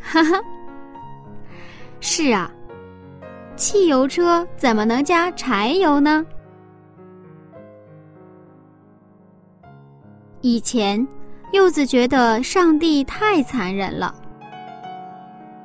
[0.00, 0.40] 哈哈。
[2.00, 2.50] 是啊，
[3.54, 6.24] 汽油车怎么能加柴油呢？
[10.40, 11.06] 以前，
[11.52, 14.14] 柚子觉得上帝太残忍了，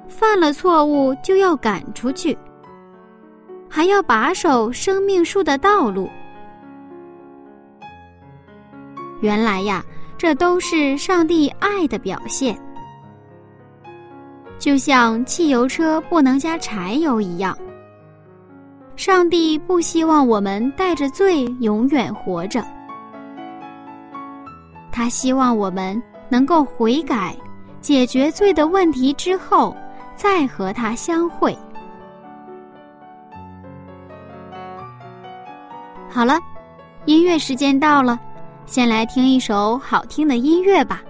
[0.09, 2.37] 犯了错误就要赶出去，
[3.77, 6.09] 还要把守生命树的道路。
[9.21, 9.85] 原来呀。
[10.17, 12.59] 这都是上帝爱的表现，
[14.57, 17.55] 就像汽油车不能加柴油一样。
[18.95, 22.65] 上帝不希望我们带着罪永远活着，
[24.91, 27.35] 他希望我们能够悔改，
[27.79, 29.77] 解决罪的问题之后，
[30.15, 31.55] 再和他相会。
[36.17, 36.39] 好了，
[37.05, 38.19] 音乐时间到了。
[38.65, 41.03] 先来听一首好听的音乐吧，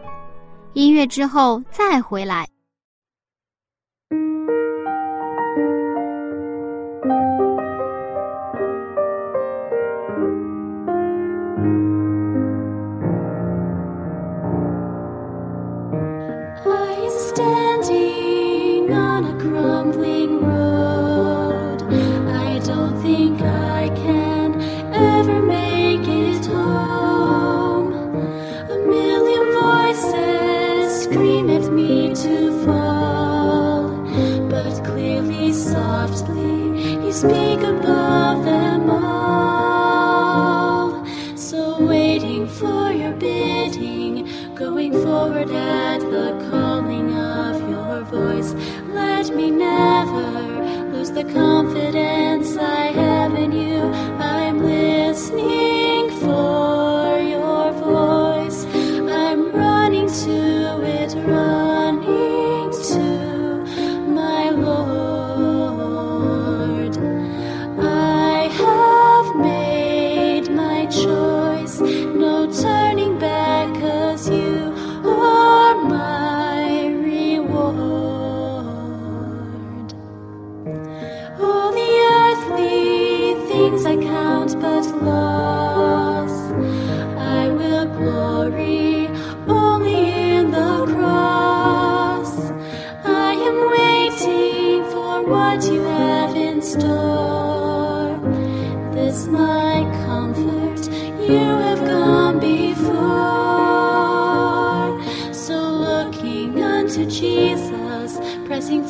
[0.73, 2.45] 音乐之后再回来。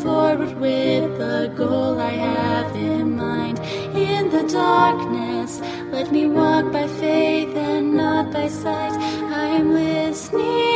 [0.04, 3.60] Forward with the goal I have in mind.
[3.96, 5.60] In the darkness.
[5.92, 8.94] Let me walk by faith and not by sight.
[8.94, 10.67] I am listening.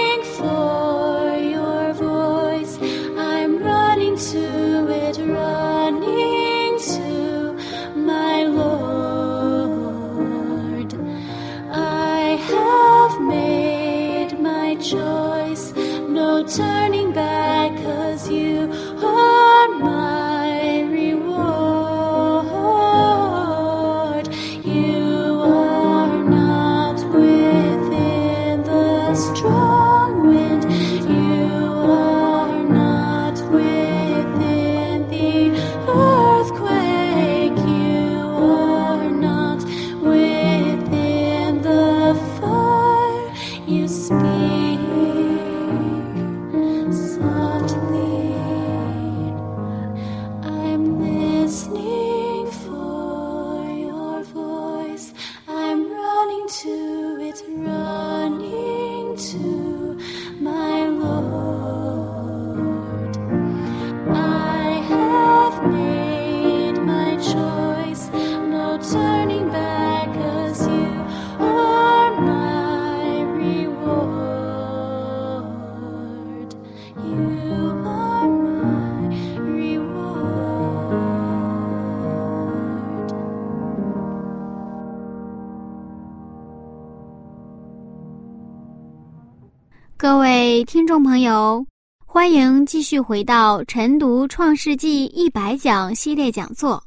[91.21, 91.67] 朋友，
[92.03, 96.83] 欢迎继续回到晨读《创世纪一百讲》系列讲座。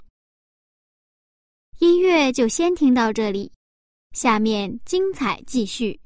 [1.79, 3.53] 音乐就先听到这里，
[4.11, 6.01] 下面精彩继续。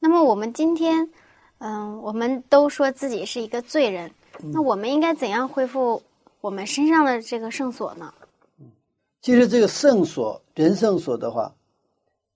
[0.00, 1.08] 那么我们今天，
[1.58, 4.10] 嗯，我们都说自己是一个罪人，
[4.52, 6.02] 那我们应该怎样恢复
[6.40, 8.12] 我们身上的这个圣所呢？
[9.22, 11.54] 其实这个圣所，人圣所的话，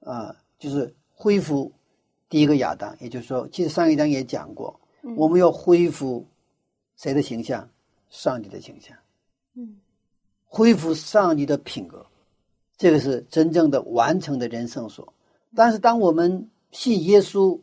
[0.06, 1.72] 啊，就是恢复。
[2.28, 4.79] 第一个亚当，也就是说，其实上一章也讲过，
[5.16, 6.26] 我们要恢复
[6.96, 7.68] 谁的形象？
[8.08, 8.96] 上帝的形象。
[9.54, 9.76] 嗯，
[10.46, 12.04] 恢复上帝的品格，
[12.76, 15.12] 这个是真正的完成的人生所。
[15.54, 17.58] 但是，当我们信耶稣、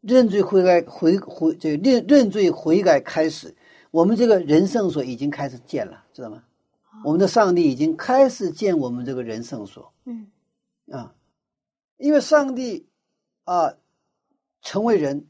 [0.00, 3.54] 认罪悔改、悔悔这个认认罪悔改开始，
[3.90, 6.42] 我们这个人圣所已经开始建了，知道吗？
[7.04, 9.92] 我们的上帝已经开始建我们这个人圣所。
[10.04, 10.30] 嗯，
[10.90, 11.14] 啊，
[11.96, 12.86] 因为上帝
[13.44, 13.74] 啊。
[14.60, 15.24] 成为人，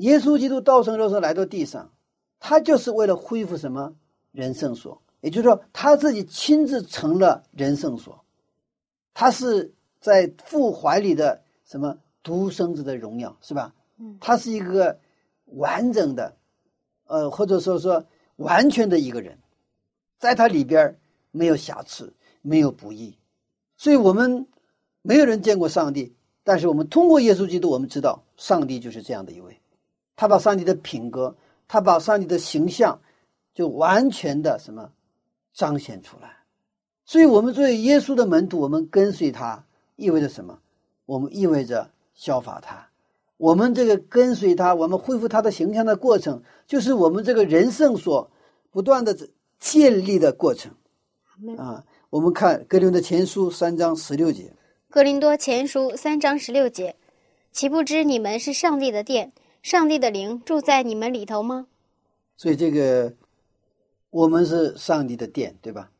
[0.00, 1.92] 耶稣基督道成肉身来到地上，
[2.38, 3.94] 他就是为了恢复什么？
[4.32, 8.24] 人圣所，也就是说他自己亲自成了人圣所，
[9.12, 13.74] 他是在父怀里的什么独生子的荣耀是吧？
[13.98, 15.00] 嗯，他是一个
[15.46, 16.36] 完整的，
[17.06, 19.36] 呃，或者说说完全的一个人，
[20.18, 20.96] 在他里边
[21.32, 23.18] 没有瑕疵，没有不义，
[23.76, 24.46] 所以我们
[25.02, 26.14] 没有人见过上帝。
[26.44, 29.59] 但是我们通过耶稣基督，我们知道上帝就是这样的一位，
[30.20, 31.34] 他把上帝的品格，
[31.66, 33.00] 他把上帝的形象，
[33.54, 34.92] 就完全的什么
[35.54, 36.36] 彰显出来。
[37.06, 39.64] 所以，我们作为耶稣的门徒，我们跟随他，
[39.96, 40.58] 意味着什么？
[41.06, 42.86] 我们意味着效法他。
[43.38, 48.30] 我们这个跟随他，我们恢复他的形象的过程，就是我们这个人生所
[48.70, 49.16] 不断的
[49.58, 50.70] 建立的过程。
[51.56, 54.52] 啊，我们看格林的前书三章十六节。
[54.90, 56.94] 格林多前书三章十六节，
[57.52, 61.66] 岂不知你们是上帝的殿，上帝的灵住在你们里头吗？
[62.36, 63.14] 所以这个，
[64.10, 65.90] 我们是上帝的殿，对吧？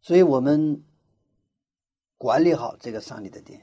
[0.00, 0.82] 所以我们
[2.16, 3.60] 管理好这个上帝的殿，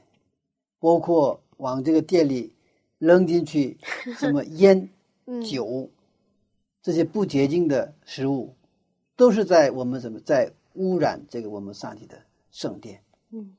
[0.78, 2.52] 包括往这个店里
[2.98, 3.78] 扔进去
[4.18, 4.88] 什么烟、
[5.42, 5.90] 酒
[6.82, 8.54] 这些不洁净的食物，
[9.16, 13.02] 都是在我们什么在污染这个我们上帝的圣殿。
[13.30, 13.56] 嗯。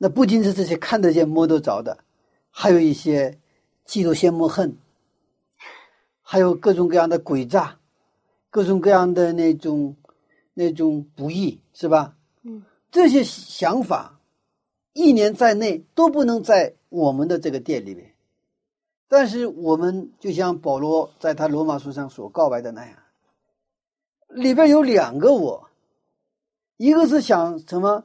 [0.00, 2.04] 那不仅是这些看得见、摸得着的，
[2.50, 3.36] 还有一些
[3.84, 4.76] 嫉妒、羡慕、恨，
[6.30, 7.78] 还有各种各样的诡诈，
[8.50, 9.96] 各种各样的那种
[10.52, 12.14] 那种不义，是吧？
[12.42, 14.20] 嗯，这些想法，
[14.92, 18.12] 一年在内都不能在我们的这个店里面。
[19.08, 22.94] 但是我们就像保罗在他罗马书上所告白的那样，
[24.28, 25.70] 里边有两个我，
[26.76, 28.04] 一个是想什么？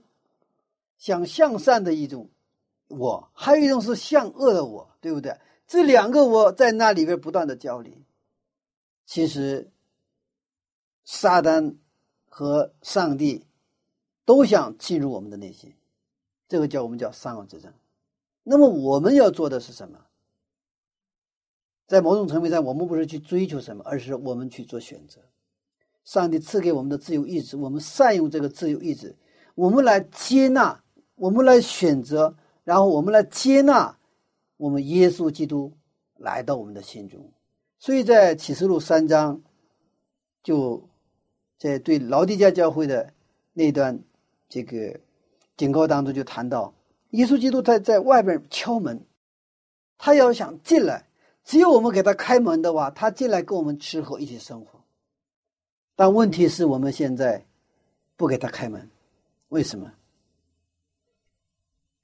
[0.97, 2.30] 想向善的一种
[2.88, 5.38] 我，还有一种是向恶的我，对不对？
[5.67, 7.93] 这两个我在那里边不断的交离。
[9.05, 9.69] 其实，
[11.03, 11.75] 撒旦
[12.29, 13.45] 和上帝
[14.25, 15.73] 都想进入我们的内心，
[16.47, 17.71] 这个叫我们叫三恶之争。
[18.43, 19.99] 那么我们要做的是什么？
[21.87, 25.21] 在某种层面上，我们不是去追求什么，而是我们去做选择。
[26.03, 29.15] 上帝赐给我们的自由意志，我们善用这个自由意志，
[29.55, 30.81] 我们来接纳。
[31.15, 33.99] 我们来选择，然后我们来接纳
[34.57, 35.71] 我们耶稣基督
[36.17, 37.31] 来到我们的心中。
[37.84, 39.41] 所以在启示录三章，
[40.41, 40.88] 就
[41.57, 43.11] 在对劳迪加教会的
[43.51, 43.99] 那段
[44.47, 44.97] 这个
[45.57, 46.73] 警告当中，就谈到
[47.09, 49.03] 耶稣基督在在外边敲门，
[49.97, 51.05] 他要想进来，
[51.43, 54.79] 只有我们给他开门的话，他进来跟我们吃喝一起生活。
[55.93, 57.43] 但问题是我们现在
[58.15, 58.89] 不给他开门，
[59.49, 59.91] 为什么？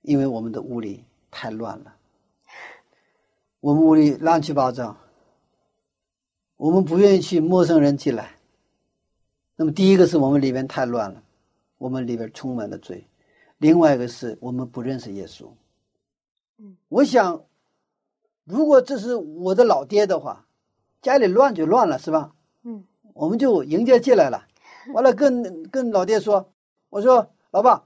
[0.02, 1.96] 因为我们的屋里太乱了，
[3.62, 4.98] 我们屋里乱七八糟，
[6.60, 8.32] 我们不愿意去陌生人进来。
[9.56, 11.24] 那么，第一个是我们里面太乱了，
[11.78, 12.98] 我们里边充满了罪；
[13.60, 15.46] 另外一个是我们不认识耶稣。
[16.58, 17.42] 嗯，我想，
[18.44, 20.46] 如果这是我的老爹的话，
[21.02, 22.34] 家里乱就乱了，是吧？
[22.64, 22.84] 嗯，
[23.14, 24.46] 我们就迎接进来了，
[24.94, 26.52] 完了跟跟老爹说
[26.92, 27.86] ：“我说老爸。”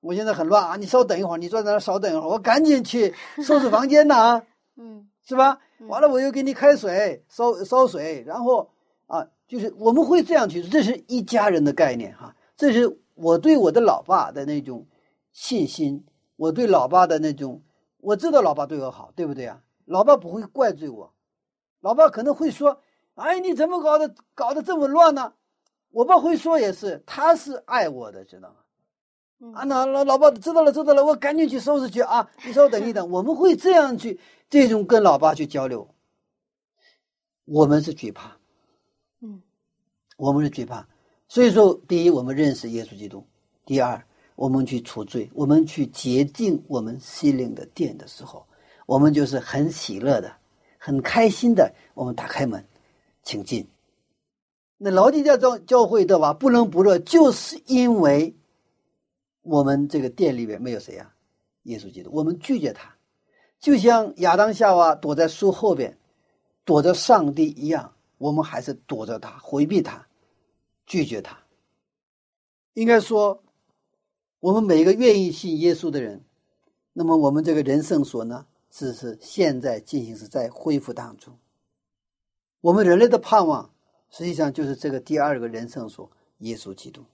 [0.00, 0.76] 我现在很乱啊！
[0.76, 4.42] 你稍等一会儿，你坐在那稍等一会儿，我赶紧去收拾房间呢啊。
[4.76, 5.58] 嗯，是吧？
[5.88, 8.70] 完了，我又给你开水、烧烧水，然后
[9.06, 12.34] 啊，就是我们会这样去，这是一家人的概念哈。
[12.56, 14.86] 这是我对我的老爸的那种
[15.32, 16.04] 信心，
[16.36, 17.62] 我对老爸的那种，
[17.98, 19.62] 我知道老爸对我好，对不对啊？
[19.86, 21.12] 老爸不会怪罪我，
[21.80, 22.80] 老爸可能会说
[23.16, 25.32] ：“哎，你怎么搞的，搞得这么乱呢？”
[25.90, 28.56] 我爸会说也是，他是爱我的，知道吗？
[29.54, 32.30] 啊，那老老爸知道了，知道了，我赶紧去收拾去啊！
[32.44, 34.20] 你稍等一等，我们会这样去，
[34.50, 35.88] 这种跟老爸去交流。
[37.46, 38.36] 我们是惧怕，
[39.22, 39.40] 嗯，
[40.18, 40.86] 我们是惧怕。
[41.26, 43.20] 所以说，第一，我们认识耶稣基督；
[43.64, 44.04] 第二，
[44.36, 48.46] 我们去除罪，我们去洁净我们心灵的殿的时候，
[48.84, 50.30] 我们就是很喜乐的、
[50.76, 51.72] 很开心的。
[51.94, 52.62] 我们打开门，
[53.22, 53.66] 请进。
[54.76, 58.34] 那老底家教教会的吧，不冷不热，就是因为
[59.42, 61.14] 我们这个店里边没有谁呀，
[61.64, 62.94] 耶稣基督，我们拒绝他，
[63.58, 65.98] 就像亚当夏娃躲在树后边，
[66.64, 70.06] 躲着上帝一样，我们还是躲着他，回避他。
[70.86, 71.38] 拒绝他，
[72.72, 73.44] 应该说，
[74.40, 76.24] 我们每一个愿意信耶稣的人，
[76.92, 81.38] 那么我们这个人圣所呢，只是现在进行时在恢复当中。
[82.60, 83.72] 我们人类的盼望，
[84.10, 87.04] 实际上就是这个第二个人圣所——耶稣基督。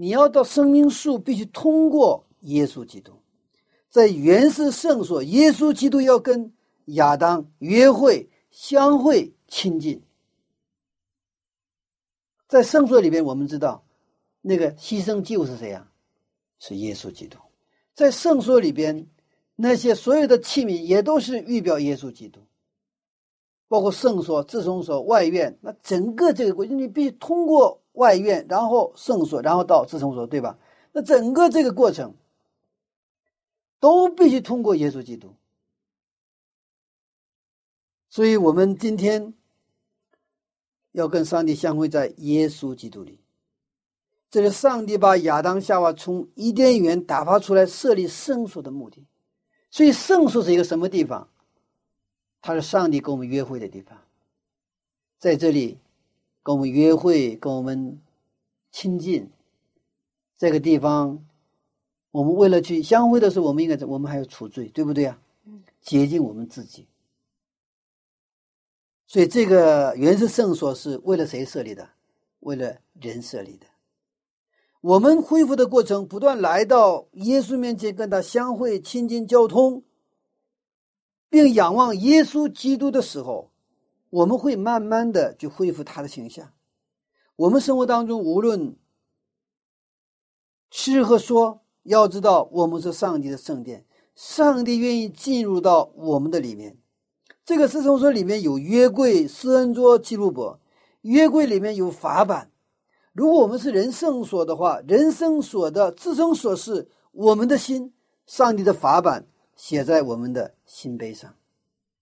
[0.00, 3.12] 你要到生命树，必须通过耶稣基督。
[3.90, 6.52] 在原始圣所，耶稣基督要跟
[6.84, 10.00] 亚当约会、相会、亲近。
[12.46, 13.84] 在圣所里边，我们知道，
[14.40, 15.90] 那个牺牲祭物是谁呀？
[16.60, 17.36] 是耶稣基督。
[17.92, 19.04] 在圣所里边，
[19.56, 22.38] 那些所有的器皿也都是预表耶稣基督，
[23.66, 25.58] 包括圣所、至圣所、外院。
[25.60, 30.58] 那整个这个过程，你必须通过外院，然后圣所，然后到至圣所，对吧？
[30.92, 32.14] 那整个这个过程
[33.78, 35.34] 都必须通过耶稣基督。
[38.08, 39.34] 所以我们今天。
[40.92, 43.20] 要跟上帝相会在耶稣基督里，
[44.30, 49.06] 这是上帝把亚当夏娃从伊甸园打发出来设立圣所的目的。
[49.70, 51.28] 所以圣所是一个什么地方？
[52.40, 53.96] 它是上帝跟我们约会的地方，
[55.20, 55.78] 在这里
[56.42, 58.00] 跟我们约会，跟我们
[58.70, 59.30] 亲近。
[60.36, 61.26] 这个地方，
[62.10, 65.18] 我们为了去相会的时候，我们应该我们还要除罪，对不对啊？
[65.80, 66.86] 洁净我们自己。
[69.06, 71.88] 所以，这个原始圣所是为了谁设立的？
[72.40, 73.66] 为了人设立的。
[74.80, 79.82] 我们恢复的过程，不断来到耶稣面前，跟他相会、亲近、交通，
[81.28, 83.47] 并仰望耶稣基督的时候，
[84.10, 86.52] 我们会慢慢的去恢复他的形象。
[87.36, 88.76] 我们生活当中，无论
[90.70, 93.84] 吃和说，要知道我们是上帝的圣殿，
[94.14, 96.76] 上帝愿意进入到我们的里面。
[97.44, 100.56] 这个四圣所里面有约柜、施恩桌、记录簿，
[101.02, 102.50] 约柜里面有法版。
[103.12, 107.92] 如果我们是人圣所的话，人圣所的自圣所是我们的心，
[108.26, 111.34] 上帝的法版写在我们的心碑上。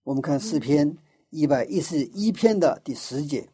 [0.03, 0.97] 我们看诗篇
[1.29, 3.49] 一百一十一篇的第十节。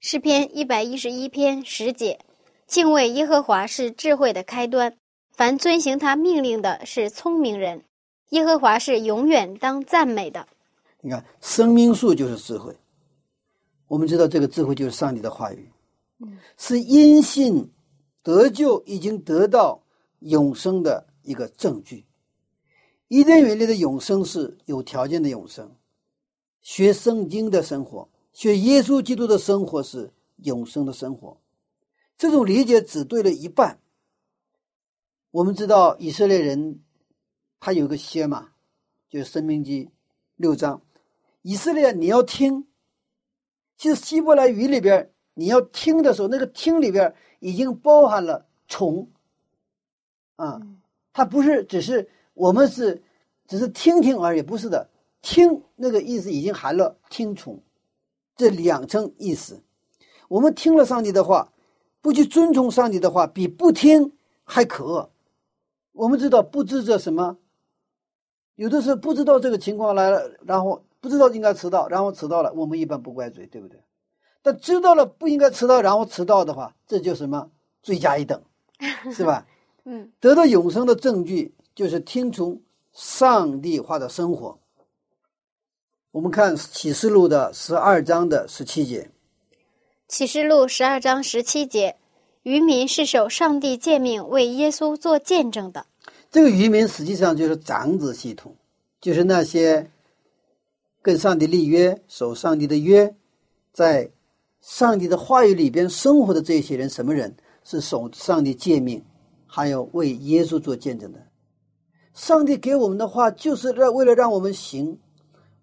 [0.00, 2.18] 诗篇一百一十一篇十节，
[2.66, 4.96] 敬畏耶和华是智慧的开端，
[5.30, 7.84] 凡遵行他命令的是聪明人。
[8.30, 10.48] 耶和华是永远当赞美的。
[11.02, 12.74] 你看，生命树就是智慧。
[13.86, 15.70] 我们知道，这个智慧就是上帝的话语，
[16.56, 17.70] 是因信
[18.22, 19.80] 得救，已经得到
[20.20, 22.06] 永生的一个证据。
[23.08, 25.70] 伊甸园里的永生是有条件的永生，
[26.64, 31.38] 学圣经的生活，学耶稣基督的生活是永生的生活。
[32.16, 33.78] 这种理解只对了一半。
[35.30, 36.80] 我们知道，以色列人
[37.60, 38.52] 他有个歇嘛，
[39.10, 39.84] 就是《生命记》
[40.36, 40.80] 六章。
[41.42, 42.66] 以色列，你要听。
[43.76, 49.10] 其实希伯来语里边，你要听的时候，那个“听”里边已经包含了“从”。
[50.36, 50.62] 啊，
[51.12, 53.02] 它不是只是我们是
[53.46, 54.88] 只是听听而已，不是的。
[55.24, 57.58] 听那个意思已经含了“听从”
[58.36, 59.62] 这两层意思。
[60.28, 61.50] 我们听了上帝的话，
[62.02, 64.12] 不去遵从上帝的话，比不听
[64.44, 65.10] 还可恶。
[65.92, 67.38] 我们知道不知这什么，
[68.56, 70.84] 有的时候不知道这个情况来了，然后。
[71.00, 73.78] 不知道应该迟到，然后迟到了，我们一般不怪罪，对不对？
[74.40, 77.50] 但知道了不应该迟到，然后迟到的话，这就什么
[77.82, 78.42] 罪加一等，
[79.12, 79.46] 是吧？
[79.84, 82.58] 嗯，得到永生的证据就是听从
[82.94, 84.58] 上帝化的生活。
[86.14, 89.10] 我们看启示录的十二章的十七节。
[90.06, 91.96] 启示录十二章十七节，
[92.44, 95.86] 渔民是守上帝诫命为耶稣做见证的。
[96.30, 98.54] 这个渔民实际上就是长子系统，
[99.00, 99.90] 就是那些。
[101.02, 103.12] 跟上帝立约，守上帝的约，
[103.72, 104.08] 在
[104.60, 107.34] 上帝的话语里边生活的这些人，什么人
[107.64, 109.04] 是守上帝诫命，
[109.46, 111.18] 还有为耶稣做见证的？
[112.14, 114.96] 上帝给我们的话，就是让为了让我们行。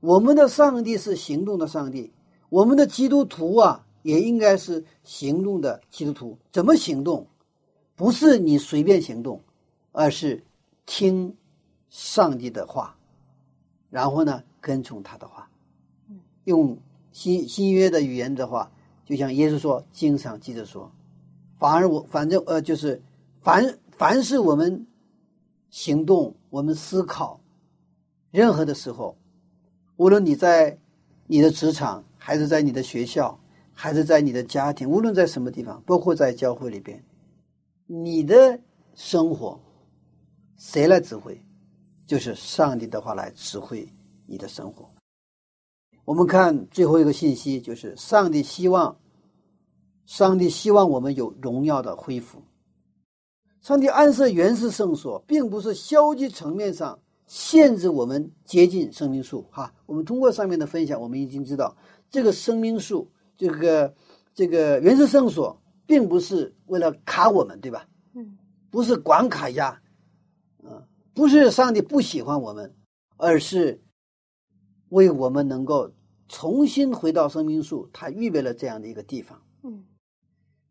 [0.01, 2.11] 我们的上帝是行动的上帝，
[2.49, 6.37] 我们的基督徒啊，也应该是行动的基督徒。
[6.51, 7.25] 怎么行动？
[7.95, 9.41] 不是你随便行动，
[9.91, 10.43] 而是
[10.85, 11.33] 听
[11.89, 12.97] 上帝的话，
[13.89, 14.43] 然后呢？
[14.59, 15.49] 跟从他的话，
[16.43, 16.77] 用
[17.11, 18.71] 新新约的语言的话，
[19.07, 20.91] 就像耶稣说，经常记着说，
[21.57, 23.01] 反而我反正呃，就是
[23.41, 24.85] 凡凡是我们
[25.71, 27.39] 行动，我们思考，
[28.29, 29.17] 任何的时候，
[30.01, 30.75] 无论你在
[31.27, 33.39] 你的职场，还是在你的学校，
[33.71, 37.05] 还是在你的家庭，无论在什么地方，包括在教会里边，
[37.85, 38.59] 你的
[38.95, 39.61] 生活
[40.57, 41.39] 谁来指挥？
[42.07, 43.87] 就是上帝的话来指挥
[44.25, 44.89] 你的生活。
[46.03, 48.97] 我们看最后一个信息，就是上帝希望，
[50.07, 52.41] 上帝希望我们有荣耀的恢复。
[53.61, 56.97] 上帝安设原始圣所，并不是消极层面上
[57.31, 59.47] 限制我们接近生命树。
[59.51, 61.77] 哈，我们通过上面的分享，我们已经知道，
[62.09, 63.95] 这个生命树，这个
[64.33, 67.87] 这个原始圣所，并不是为了卡我们，对吧？
[68.15, 68.37] 嗯，
[68.69, 69.69] 不是管卡压，
[70.65, 72.75] 啊，不是上帝不喜欢我们，
[73.15, 73.81] 而是
[74.89, 75.89] 为我们能够
[76.27, 79.41] 重新回到生命树，他预备了这样的一个地方。
[79.63, 79.85] 嗯，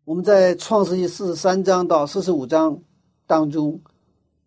[0.05, 2.83] 我们在创世纪四十三章到四十五章
[3.27, 3.81] 当中，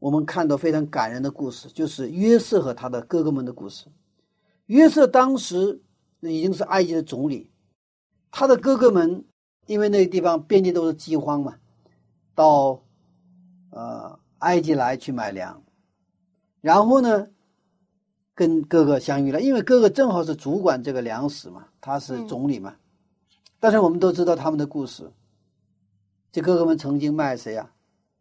[0.03, 3.85] 我们看到非常感人的故事，就是约瑟和他的哥哥们的故事。
[4.65, 5.81] 约瑟当时
[6.19, 7.49] 已经是埃及的总理，
[8.29, 9.23] 他的哥哥们
[9.65, 11.55] 因为那个地方遍地都是饥荒嘛，
[12.35, 12.83] 到
[13.69, 15.63] 呃埃及来去买粮，
[16.59, 17.29] 然后呢，
[18.35, 22.75] 跟哥哥相遇了，因为哥哥正好是主管这个粮食嘛，他是总理嘛。
[23.57, 25.09] 但是我们都知道他们的故事，
[26.29, 27.71] 这哥哥们曾经卖谁呀、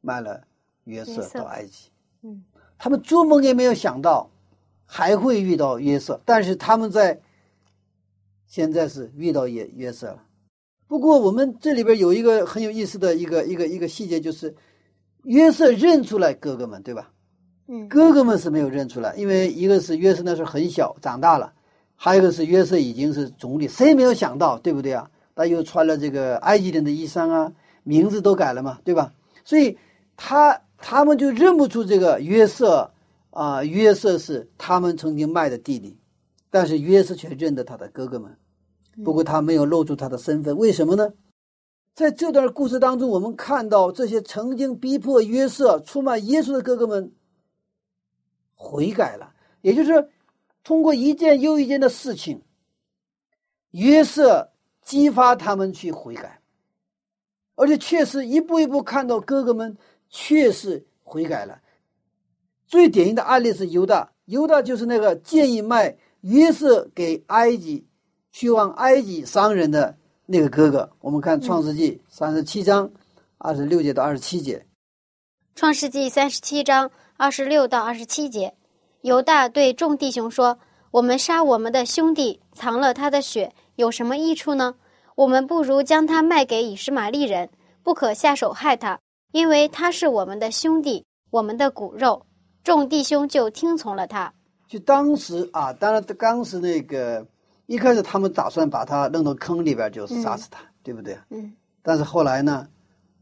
[0.01, 0.47] 卖了
[0.85, 1.89] 约约瑟瑟到埃及。
[2.23, 2.43] 嗯
[2.79, 4.29] 他们做梦也没有想到
[4.85, 7.21] 还会遇到约瑟，但是他们在
[8.47, 10.23] 现在是遇到约约瑟了。
[10.89, 14.55] 不过我们这里边有一个很有意思的一个一个一个细节，就是
[15.23, 17.11] 约瑟认出来哥哥们，对吧？
[17.69, 21.53] 嗯哥哥们是没有认出来，因为一个是约瑟那时候很小，长大了；
[21.95, 25.09] 还有一个是约瑟已经是总理，谁也没有想到，对不对啊？
[25.37, 27.53] 他又穿了这个埃及人的衣裳啊，
[27.85, 29.15] 名字都改了嘛，对吧？
[29.45, 29.79] 所以
[30.17, 32.91] 他他们就认不出这个约瑟
[33.31, 35.97] 啊，约瑟是他们曾经卖的弟弟，
[36.51, 38.37] 但是约瑟却认得他的哥哥们。
[39.03, 41.15] 不过他没有露出他的身份，为什么呢？
[41.95, 47.13] 在这段故事当中，我们看到这些曾经逼迫约瑟出卖耶稣的哥哥们
[48.55, 50.11] 悔改了，也就是
[50.65, 52.43] 通过一件又一件的事情，
[53.71, 54.51] 约瑟
[54.83, 56.41] 激发他们去悔改，
[57.55, 59.77] 而且确实一步一步看到哥哥们
[60.13, 61.59] 确实悔改了。
[62.69, 67.85] 最典型的案例是犹大，犹大就是那个建议卖约瑟给埃及
[68.31, 69.97] 去往埃及商人的
[70.27, 70.89] 那个哥哥。
[71.01, 72.89] 我们看《创世纪》三十七章
[73.39, 74.65] 二十六节到二十七节。
[75.55, 78.55] 创世纪三十七章二十六到二十七节，
[79.03, 80.59] 犹大对众弟兄说
[80.93, 84.77] ：“我们杀我们的兄弟，藏了他的血，有什么益处呢？
[85.15, 87.51] 我们不如将他卖给以实玛利人，
[87.83, 88.99] 不可下手害他，
[89.33, 92.25] 因为他是我们的兄弟，我们的骨肉。”
[92.63, 94.33] 众弟兄就听从了他。
[94.69, 97.27] 就当时啊，当然当时那个
[97.67, 101.19] 一开始他们打算把他扔到坑里边就杀死他，对不对？
[101.31, 101.53] 嗯
[101.83, 102.69] 但是后来呢，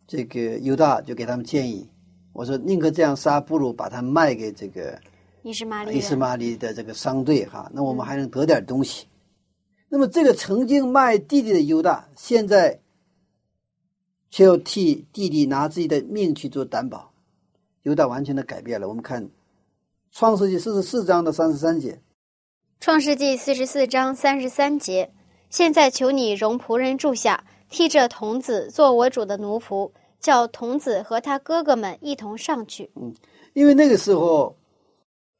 [0.06, 1.88] 这个犹大就给他们建议，
[2.34, 5.00] 我说宁可这样杀，不如把他卖给这个
[5.42, 6.18] 伊斯玛利伊斯人。
[6.18, 9.06] 玛利的这个商队哈，那我们还能得点东西。
[9.88, 12.78] 那么这个曾经卖弟弟的犹大，现在
[14.30, 17.12] 却又替弟弟拿自己的命去做担保，
[17.82, 18.88] 犹大完全的改变了。
[18.88, 19.24] 我们看
[20.12, 22.00] 《创世纪四十四章的三十三节，
[22.80, 25.12] 创世纪四十四章三十三节，
[25.50, 32.90] 现在求你容仆人住下，替这童子做我主的奴仆，叫童子和他哥哥们一同上去。
[32.94, 33.14] 嗯
[33.52, 34.56] 因为那个时候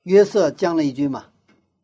[0.03, 1.27] 约瑟将了一军嘛，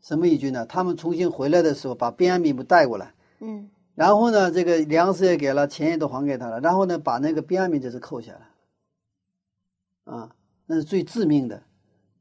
[0.03, 0.67] 什么一军呢？
[0.67, 10.37] 他们重新回来的时候，把便雅悯不带过来，嗯然后呢，这个粮食也给了，钱也都还给他了，然后呢，把那个便雅悯这是扣下来，啊，
[10.67, 11.63] 那是最致命的。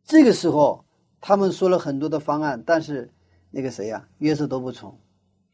[0.06, 0.86] 这个时候，
[1.20, 3.12] 他们说了很多的方案，但是
[3.52, 4.98] 那个谁呀、约瑟都不从。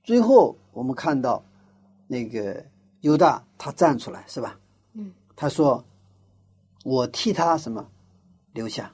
[0.04, 1.44] 最后我们看到，
[2.08, 2.64] 那个
[3.00, 4.60] 犹大他站出来，是吧？
[4.94, 5.84] 嗯，他说
[6.86, 7.90] ：“我替他什么
[8.54, 8.94] 留下，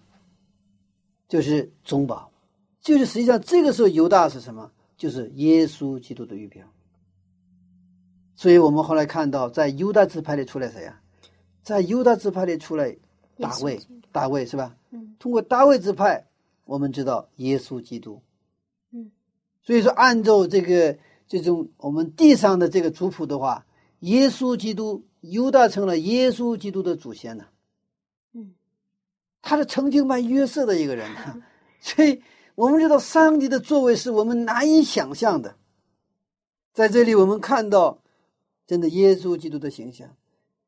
[1.28, 2.32] 就是中保，
[2.80, 4.71] 就是实际上这个时候犹大是什么？
[4.95, 6.65] 就是耶稣基督的预表。
[8.38, 11.01] 所以我们后来看到，在犹大支派里出来谁呀、
[11.63, 12.95] 在犹大支派里出来
[13.39, 13.79] 大卫
[14.11, 14.75] 大卫是吧？
[14.91, 16.27] 嗯通过大卫支派，
[16.63, 18.21] 我们知道耶稣基督。
[18.91, 19.09] 嗯，
[19.63, 20.95] 所以说，按照这个
[21.27, 23.65] 这种我们地上的这个族谱的话，
[24.01, 27.45] 耶稣基督犹大成了耶稣基督的祖先呢。
[28.33, 28.53] 嗯，
[29.41, 31.09] 他是曾经卖约瑟的一个人，
[31.81, 32.21] 所以
[32.53, 35.55] 我们知道上帝的作为是我们难以想象的。
[36.73, 37.97] 在这里，我们看到
[38.68, 40.15] 真的耶稣基督的形象。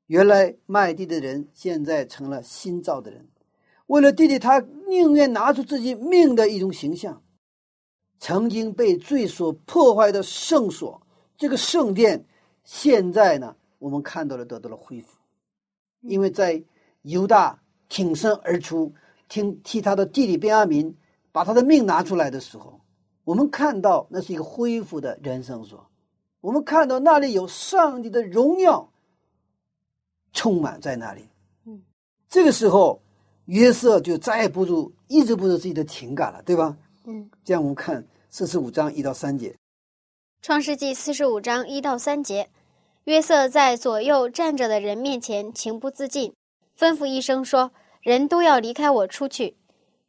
[0.08, 3.28] 原来卖地的人，现在成了新造的人。
[3.86, 7.22] 为了弟弟，他宁愿拿出自己命的一种形象。
[8.20, 11.02] 曾经被罪所破坏的圣所，
[11.38, 12.26] 这个圣殿，
[12.64, 15.18] 现在呢，我们看到了得到了恢复。
[16.02, 16.62] 因为在
[17.04, 18.94] 犹大挺身而出，
[19.28, 20.96] 听替他的弟弟便雅明
[21.32, 22.82] 把他的命拿出来的时候，
[23.24, 25.89] 我们看到那是一个恢复的人生所。
[26.42, 28.90] 我们看到那里有上帝的荣耀
[30.32, 31.28] 充满在那里。
[31.66, 31.82] 嗯，
[32.30, 33.02] 这个时候
[33.46, 36.78] 约瑟就再也不住抑制不住自己的情感了，对吧？
[37.06, 39.50] 嗯，这样我们看四十五章一到三节，
[40.42, 42.50] 《创世纪四十五章一到三节，
[43.06, 46.34] 约瑟在左右站着的人面前情不自禁，
[46.78, 47.72] 吩咐一声说
[48.02, 49.58] ：“人都要离开我出去。”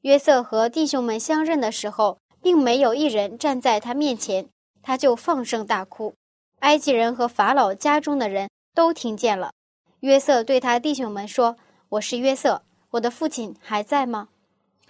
[0.03, 4.49] 约瑟和弟兄们相认的时候，并没有一人站在他面前，
[4.83, 6.15] 他就放声大哭。
[6.61, 9.53] 埃及人和法老家中的人都听见了。
[10.01, 11.57] 约瑟对他弟兄们说
[11.91, 14.29] ：“我是约瑟，我的父亲还在吗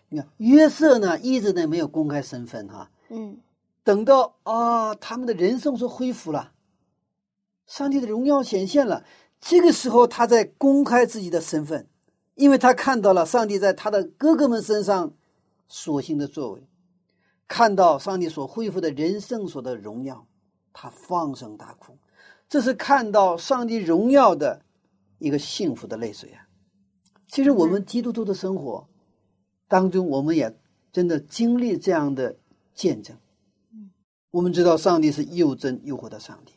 [0.09, 3.39] 你看约瑟呢一直呢没有公开身份哈、？”嗯
[3.83, 6.53] 等到啊他们的人生所恢复了，
[7.67, 9.05] 上帝的荣耀显现了，
[9.41, 11.89] 这个时候他在公开自己的身份，
[12.35, 15.13] 因为他看到了上帝在他的哥哥们身上
[15.67, 16.69] 所行的作为，
[17.49, 20.27] 看到上帝所恢复的人生所的荣耀，
[20.73, 21.97] 他放声大哭，
[22.49, 24.63] 这是看到上帝荣耀的
[25.19, 26.47] 一个幸福的泪水啊！
[27.29, 28.89] 其实我们基督徒的生活
[29.69, 30.59] 当中，我们也
[30.93, 32.37] 真的经历这样的
[32.75, 33.17] 见证。
[34.31, 36.55] 我们知道上帝是又真又活的上帝，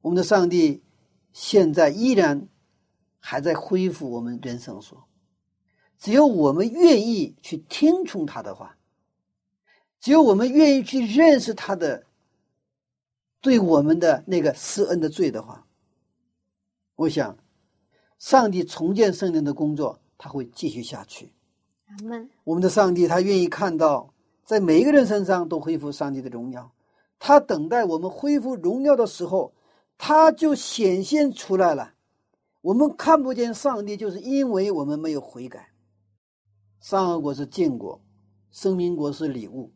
[0.00, 0.82] 我们的上帝
[1.32, 2.48] 现在依然
[3.18, 5.06] 还在恢复我们人生所。
[5.98, 8.76] 只有我们愿意去听从他的话，
[10.00, 12.04] 只有我们愿意去认识他的
[13.42, 15.66] 对我们的那个施恩的罪的话，
[16.94, 17.36] 我想，
[18.18, 21.32] 上帝重建圣灵的工作他会继续下去。
[22.44, 24.14] 我们的上帝，他愿意看到
[24.44, 26.72] 在每一个人身上都恢复上帝的荣耀。
[27.18, 29.52] 他等待我们恢复荣耀的时候，
[29.98, 31.94] 他就显现出来了。
[32.60, 35.70] 我们看不见上帝，就是因为我们没有悔改。
[36.80, 38.00] 善恶果是禁果，
[38.52, 39.72] 生命果是礼物。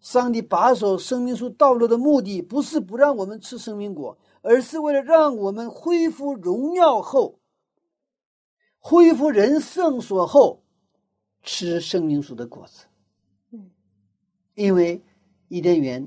[0.00, 7.40] 上帝把守生命树道路的目的，不是不让我们吃生命果，而是为了让我们恢复荣耀后，
[8.78, 10.62] 恢复人圣所后，
[11.42, 12.84] 吃生命树的果子。
[13.50, 13.70] 嗯，
[14.54, 15.02] 因为
[15.48, 16.06] 伊甸园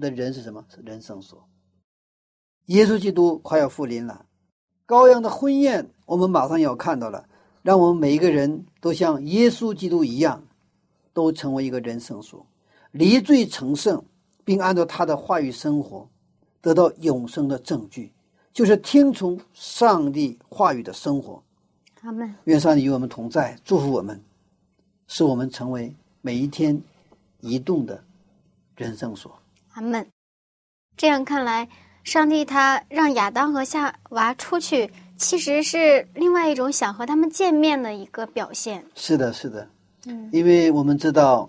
[0.00, 0.64] 的人是什么？
[0.68, 1.48] 是人圣所。
[2.66, 4.26] 耶稣基督快要复临了，
[4.86, 7.28] 羔羊的婚宴，我们马上要看到了。
[7.62, 10.46] 让我们每一个人都像耶稣基督一样，
[11.12, 12.46] 都成为一个人圣所，
[12.92, 14.02] 离罪成圣，
[14.44, 16.08] 并按照他的话语生活，
[16.60, 18.12] 得到永生的证据，
[18.52, 21.42] 就是听从上帝话语的生活。
[22.02, 22.34] 阿门。
[22.44, 24.20] 愿上帝与我们同在，祝福我们，
[25.06, 26.80] 使我们成为每一天
[27.40, 28.02] 移动的
[28.76, 29.38] 人生所。
[29.74, 30.06] 阿门。
[30.96, 31.68] 这样看来，
[32.02, 38.84] 上帝他让亚当和夏娃出去，其实是另外一种想和他们见面的一个表现。
[38.94, 39.68] 是的，是的，
[40.06, 41.48] 嗯因为我们知道，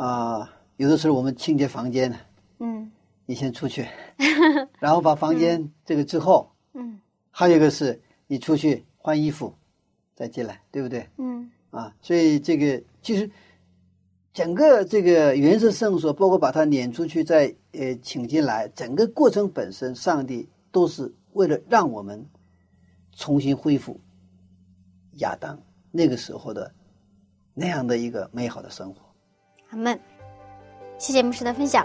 [0.00, 2.14] 啊、有的时候我们清洁房间，
[2.60, 2.88] 嗯
[3.26, 3.84] 你先出去，
[4.78, 7.00] 然后把房间这个之后，嗯
[7.32, 9.52] 还有一个是你出去换衣服，
[10.14, 11.08] 再进来，对不对？
[11.16, 13.28] 嗯啊，所以这个其实
[14.32, 22.24] 整个这个原始圣所，包括把它撵出去再呃请进来，整个过程本身，上帝都是为了让我们
[23.16, 24.00] 重新恢复
[25.14, 26.72] 亚当那个时候的
[27.52, 29.07] 那样的一个美好的生活。
[29.70, 29.98] 阿门。
[30.98, 31.84] 谢谢牧师的分享。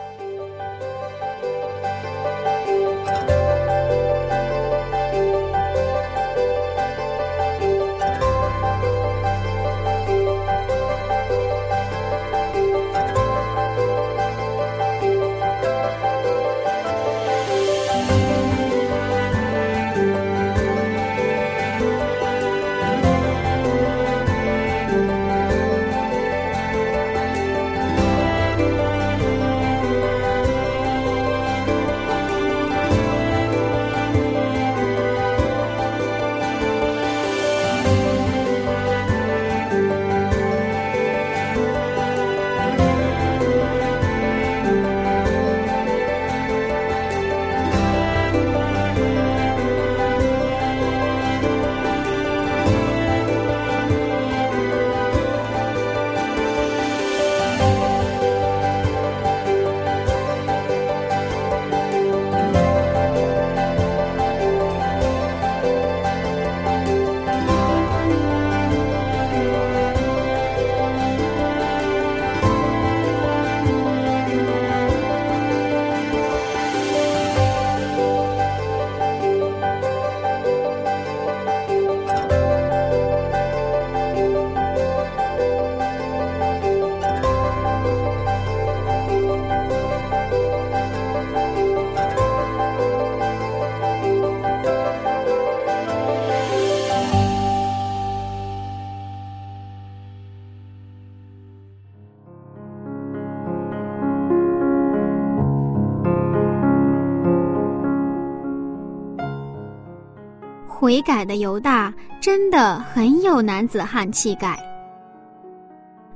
[110.93, 111.91] 悔改的犹大
[112.21, 114.55] 真的很有男子汉气概。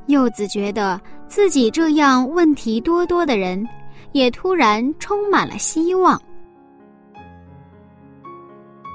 [0.05, 3.67] 柚子觉得自己这样问题多多的人，
[4.11, 6.21] 也突然充满了希望，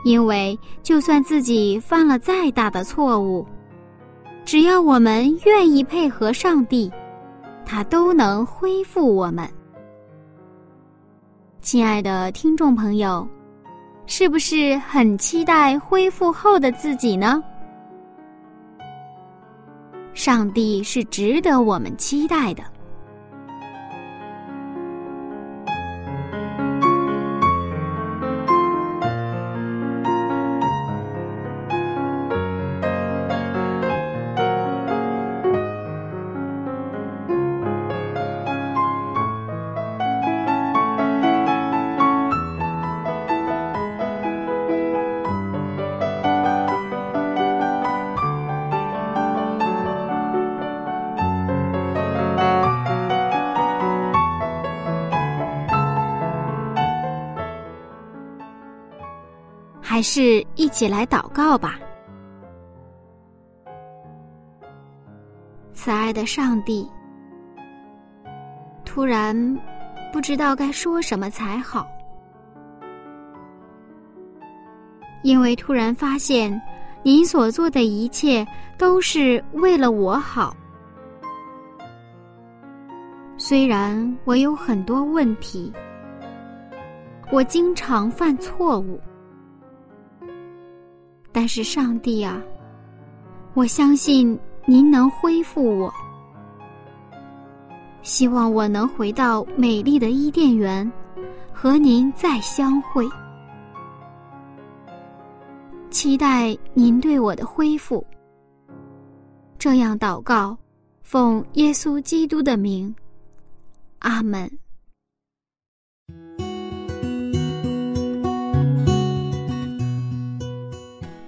[0.05, 3.45] 因为就算自己犯了再大的错误，
[4.45, 6.93] 只要我们愿意配合上帝，
[7.67, 9.51] 他都能恢复我们。
[11.61, 13.27] 亲爱的听众朋友，
[14.15, 17.43] 是不是很期待恢复后的自己呢？
[20.13, 22.63] 上帝是值得我们期待的。
[60.03, 61.79] 是一起来祷告吧。
[65.73, 66.89] 慈爱的上帝，
[68.85, 69.35] 突然
[70.13, 71.89] 不知道该说什么才好，
[75.23, 76.61] 因为突然发现
[77.03, 78.47] 您所做的一切
[78.79, 80.55] 都是为了我好。
[83.37, 85.73] 虽然我有很多问题，
[87.33, 89.01] 我经常犯错误。
[91.33, 92.41] 但是，上帝啊，
[93.55, 95.93] 我相信您能恢复我。
[98.03, 100.91] 希望我能回到美丽的伊甸园，
[101.53, 103.09] 和您再相会。
[105.89, 108.05] 期待您对我的恢复。
[109.59, 110.57] 这样祷告，
[111.03, 112.95] 奉耶稣基督的名，
[114.01, 114.51] 阿门。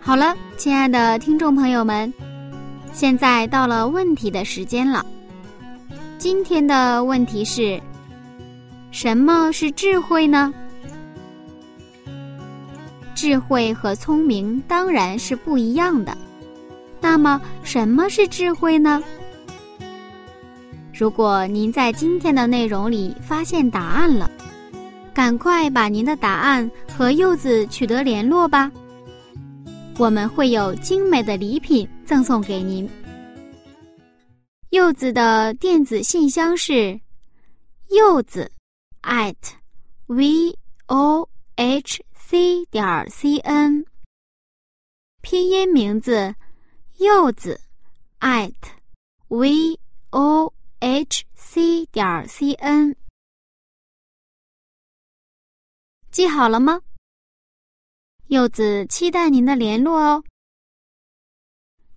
[0.07, 2.13] 好了，亲爱的听众朋友们，
[2.93, 5.03] 现在到了问题的时间了。
[6.19, 7.81] 今天的问题是：
[8.91, 10.53] 什么是智慧呢？
[13.15, 16.15] 智慧和聪明当然是不一样的。
[17.01, 19.03] 那么，什么是智慧呢？
[20.93, 24.31] 如果您在今天的内容里发现答案了，
[25.15, 28.71] 赶快把您的答案和柚子取得联络吧。
[29.97, 32.89] 我们会有精美的礼品赠送给您。
[34.71, 37.01] 柚子的电子信箱是
[37.91, 38.51] 柚子
[39.03, 39.37] at
[40.07, 43.87] v o h c 点 c n，
[45.23, 46.35] 拼音名字
[46.99, 47.61] 柚子
[48.19, 48.53] at
[49.29, 49.79] v
[50.11, 52.97] o h c 点 c n，
[56.11, 56.81] 记好了吗？
[58.35, 60.25] 柚子期待您的联络哦。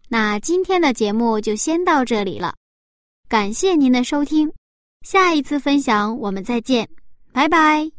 [0.08, 2.54] 那今天的节目就先到这里了，
[3.28, 4.54] 感谢您的收听，
[5.02, 6.88] 下一次分享我们再见，
[7.34, 7.92] 拜拜。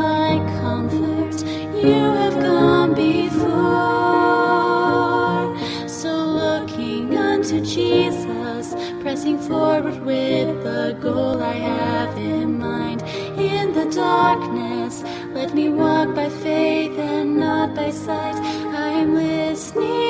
[0.00, 1.36] my comfort.
[1.86, 3.48] You have gone before.
[5.88, 8.64] So looking unto Jesus,
[9.02, 13.02] pressing forward with the goal I have in mind.
[13.50, 14.94] In the darkness,
[15.38, 18.36] let me walk by faith and not by sight.
[18.74, 20.09] I'm listening.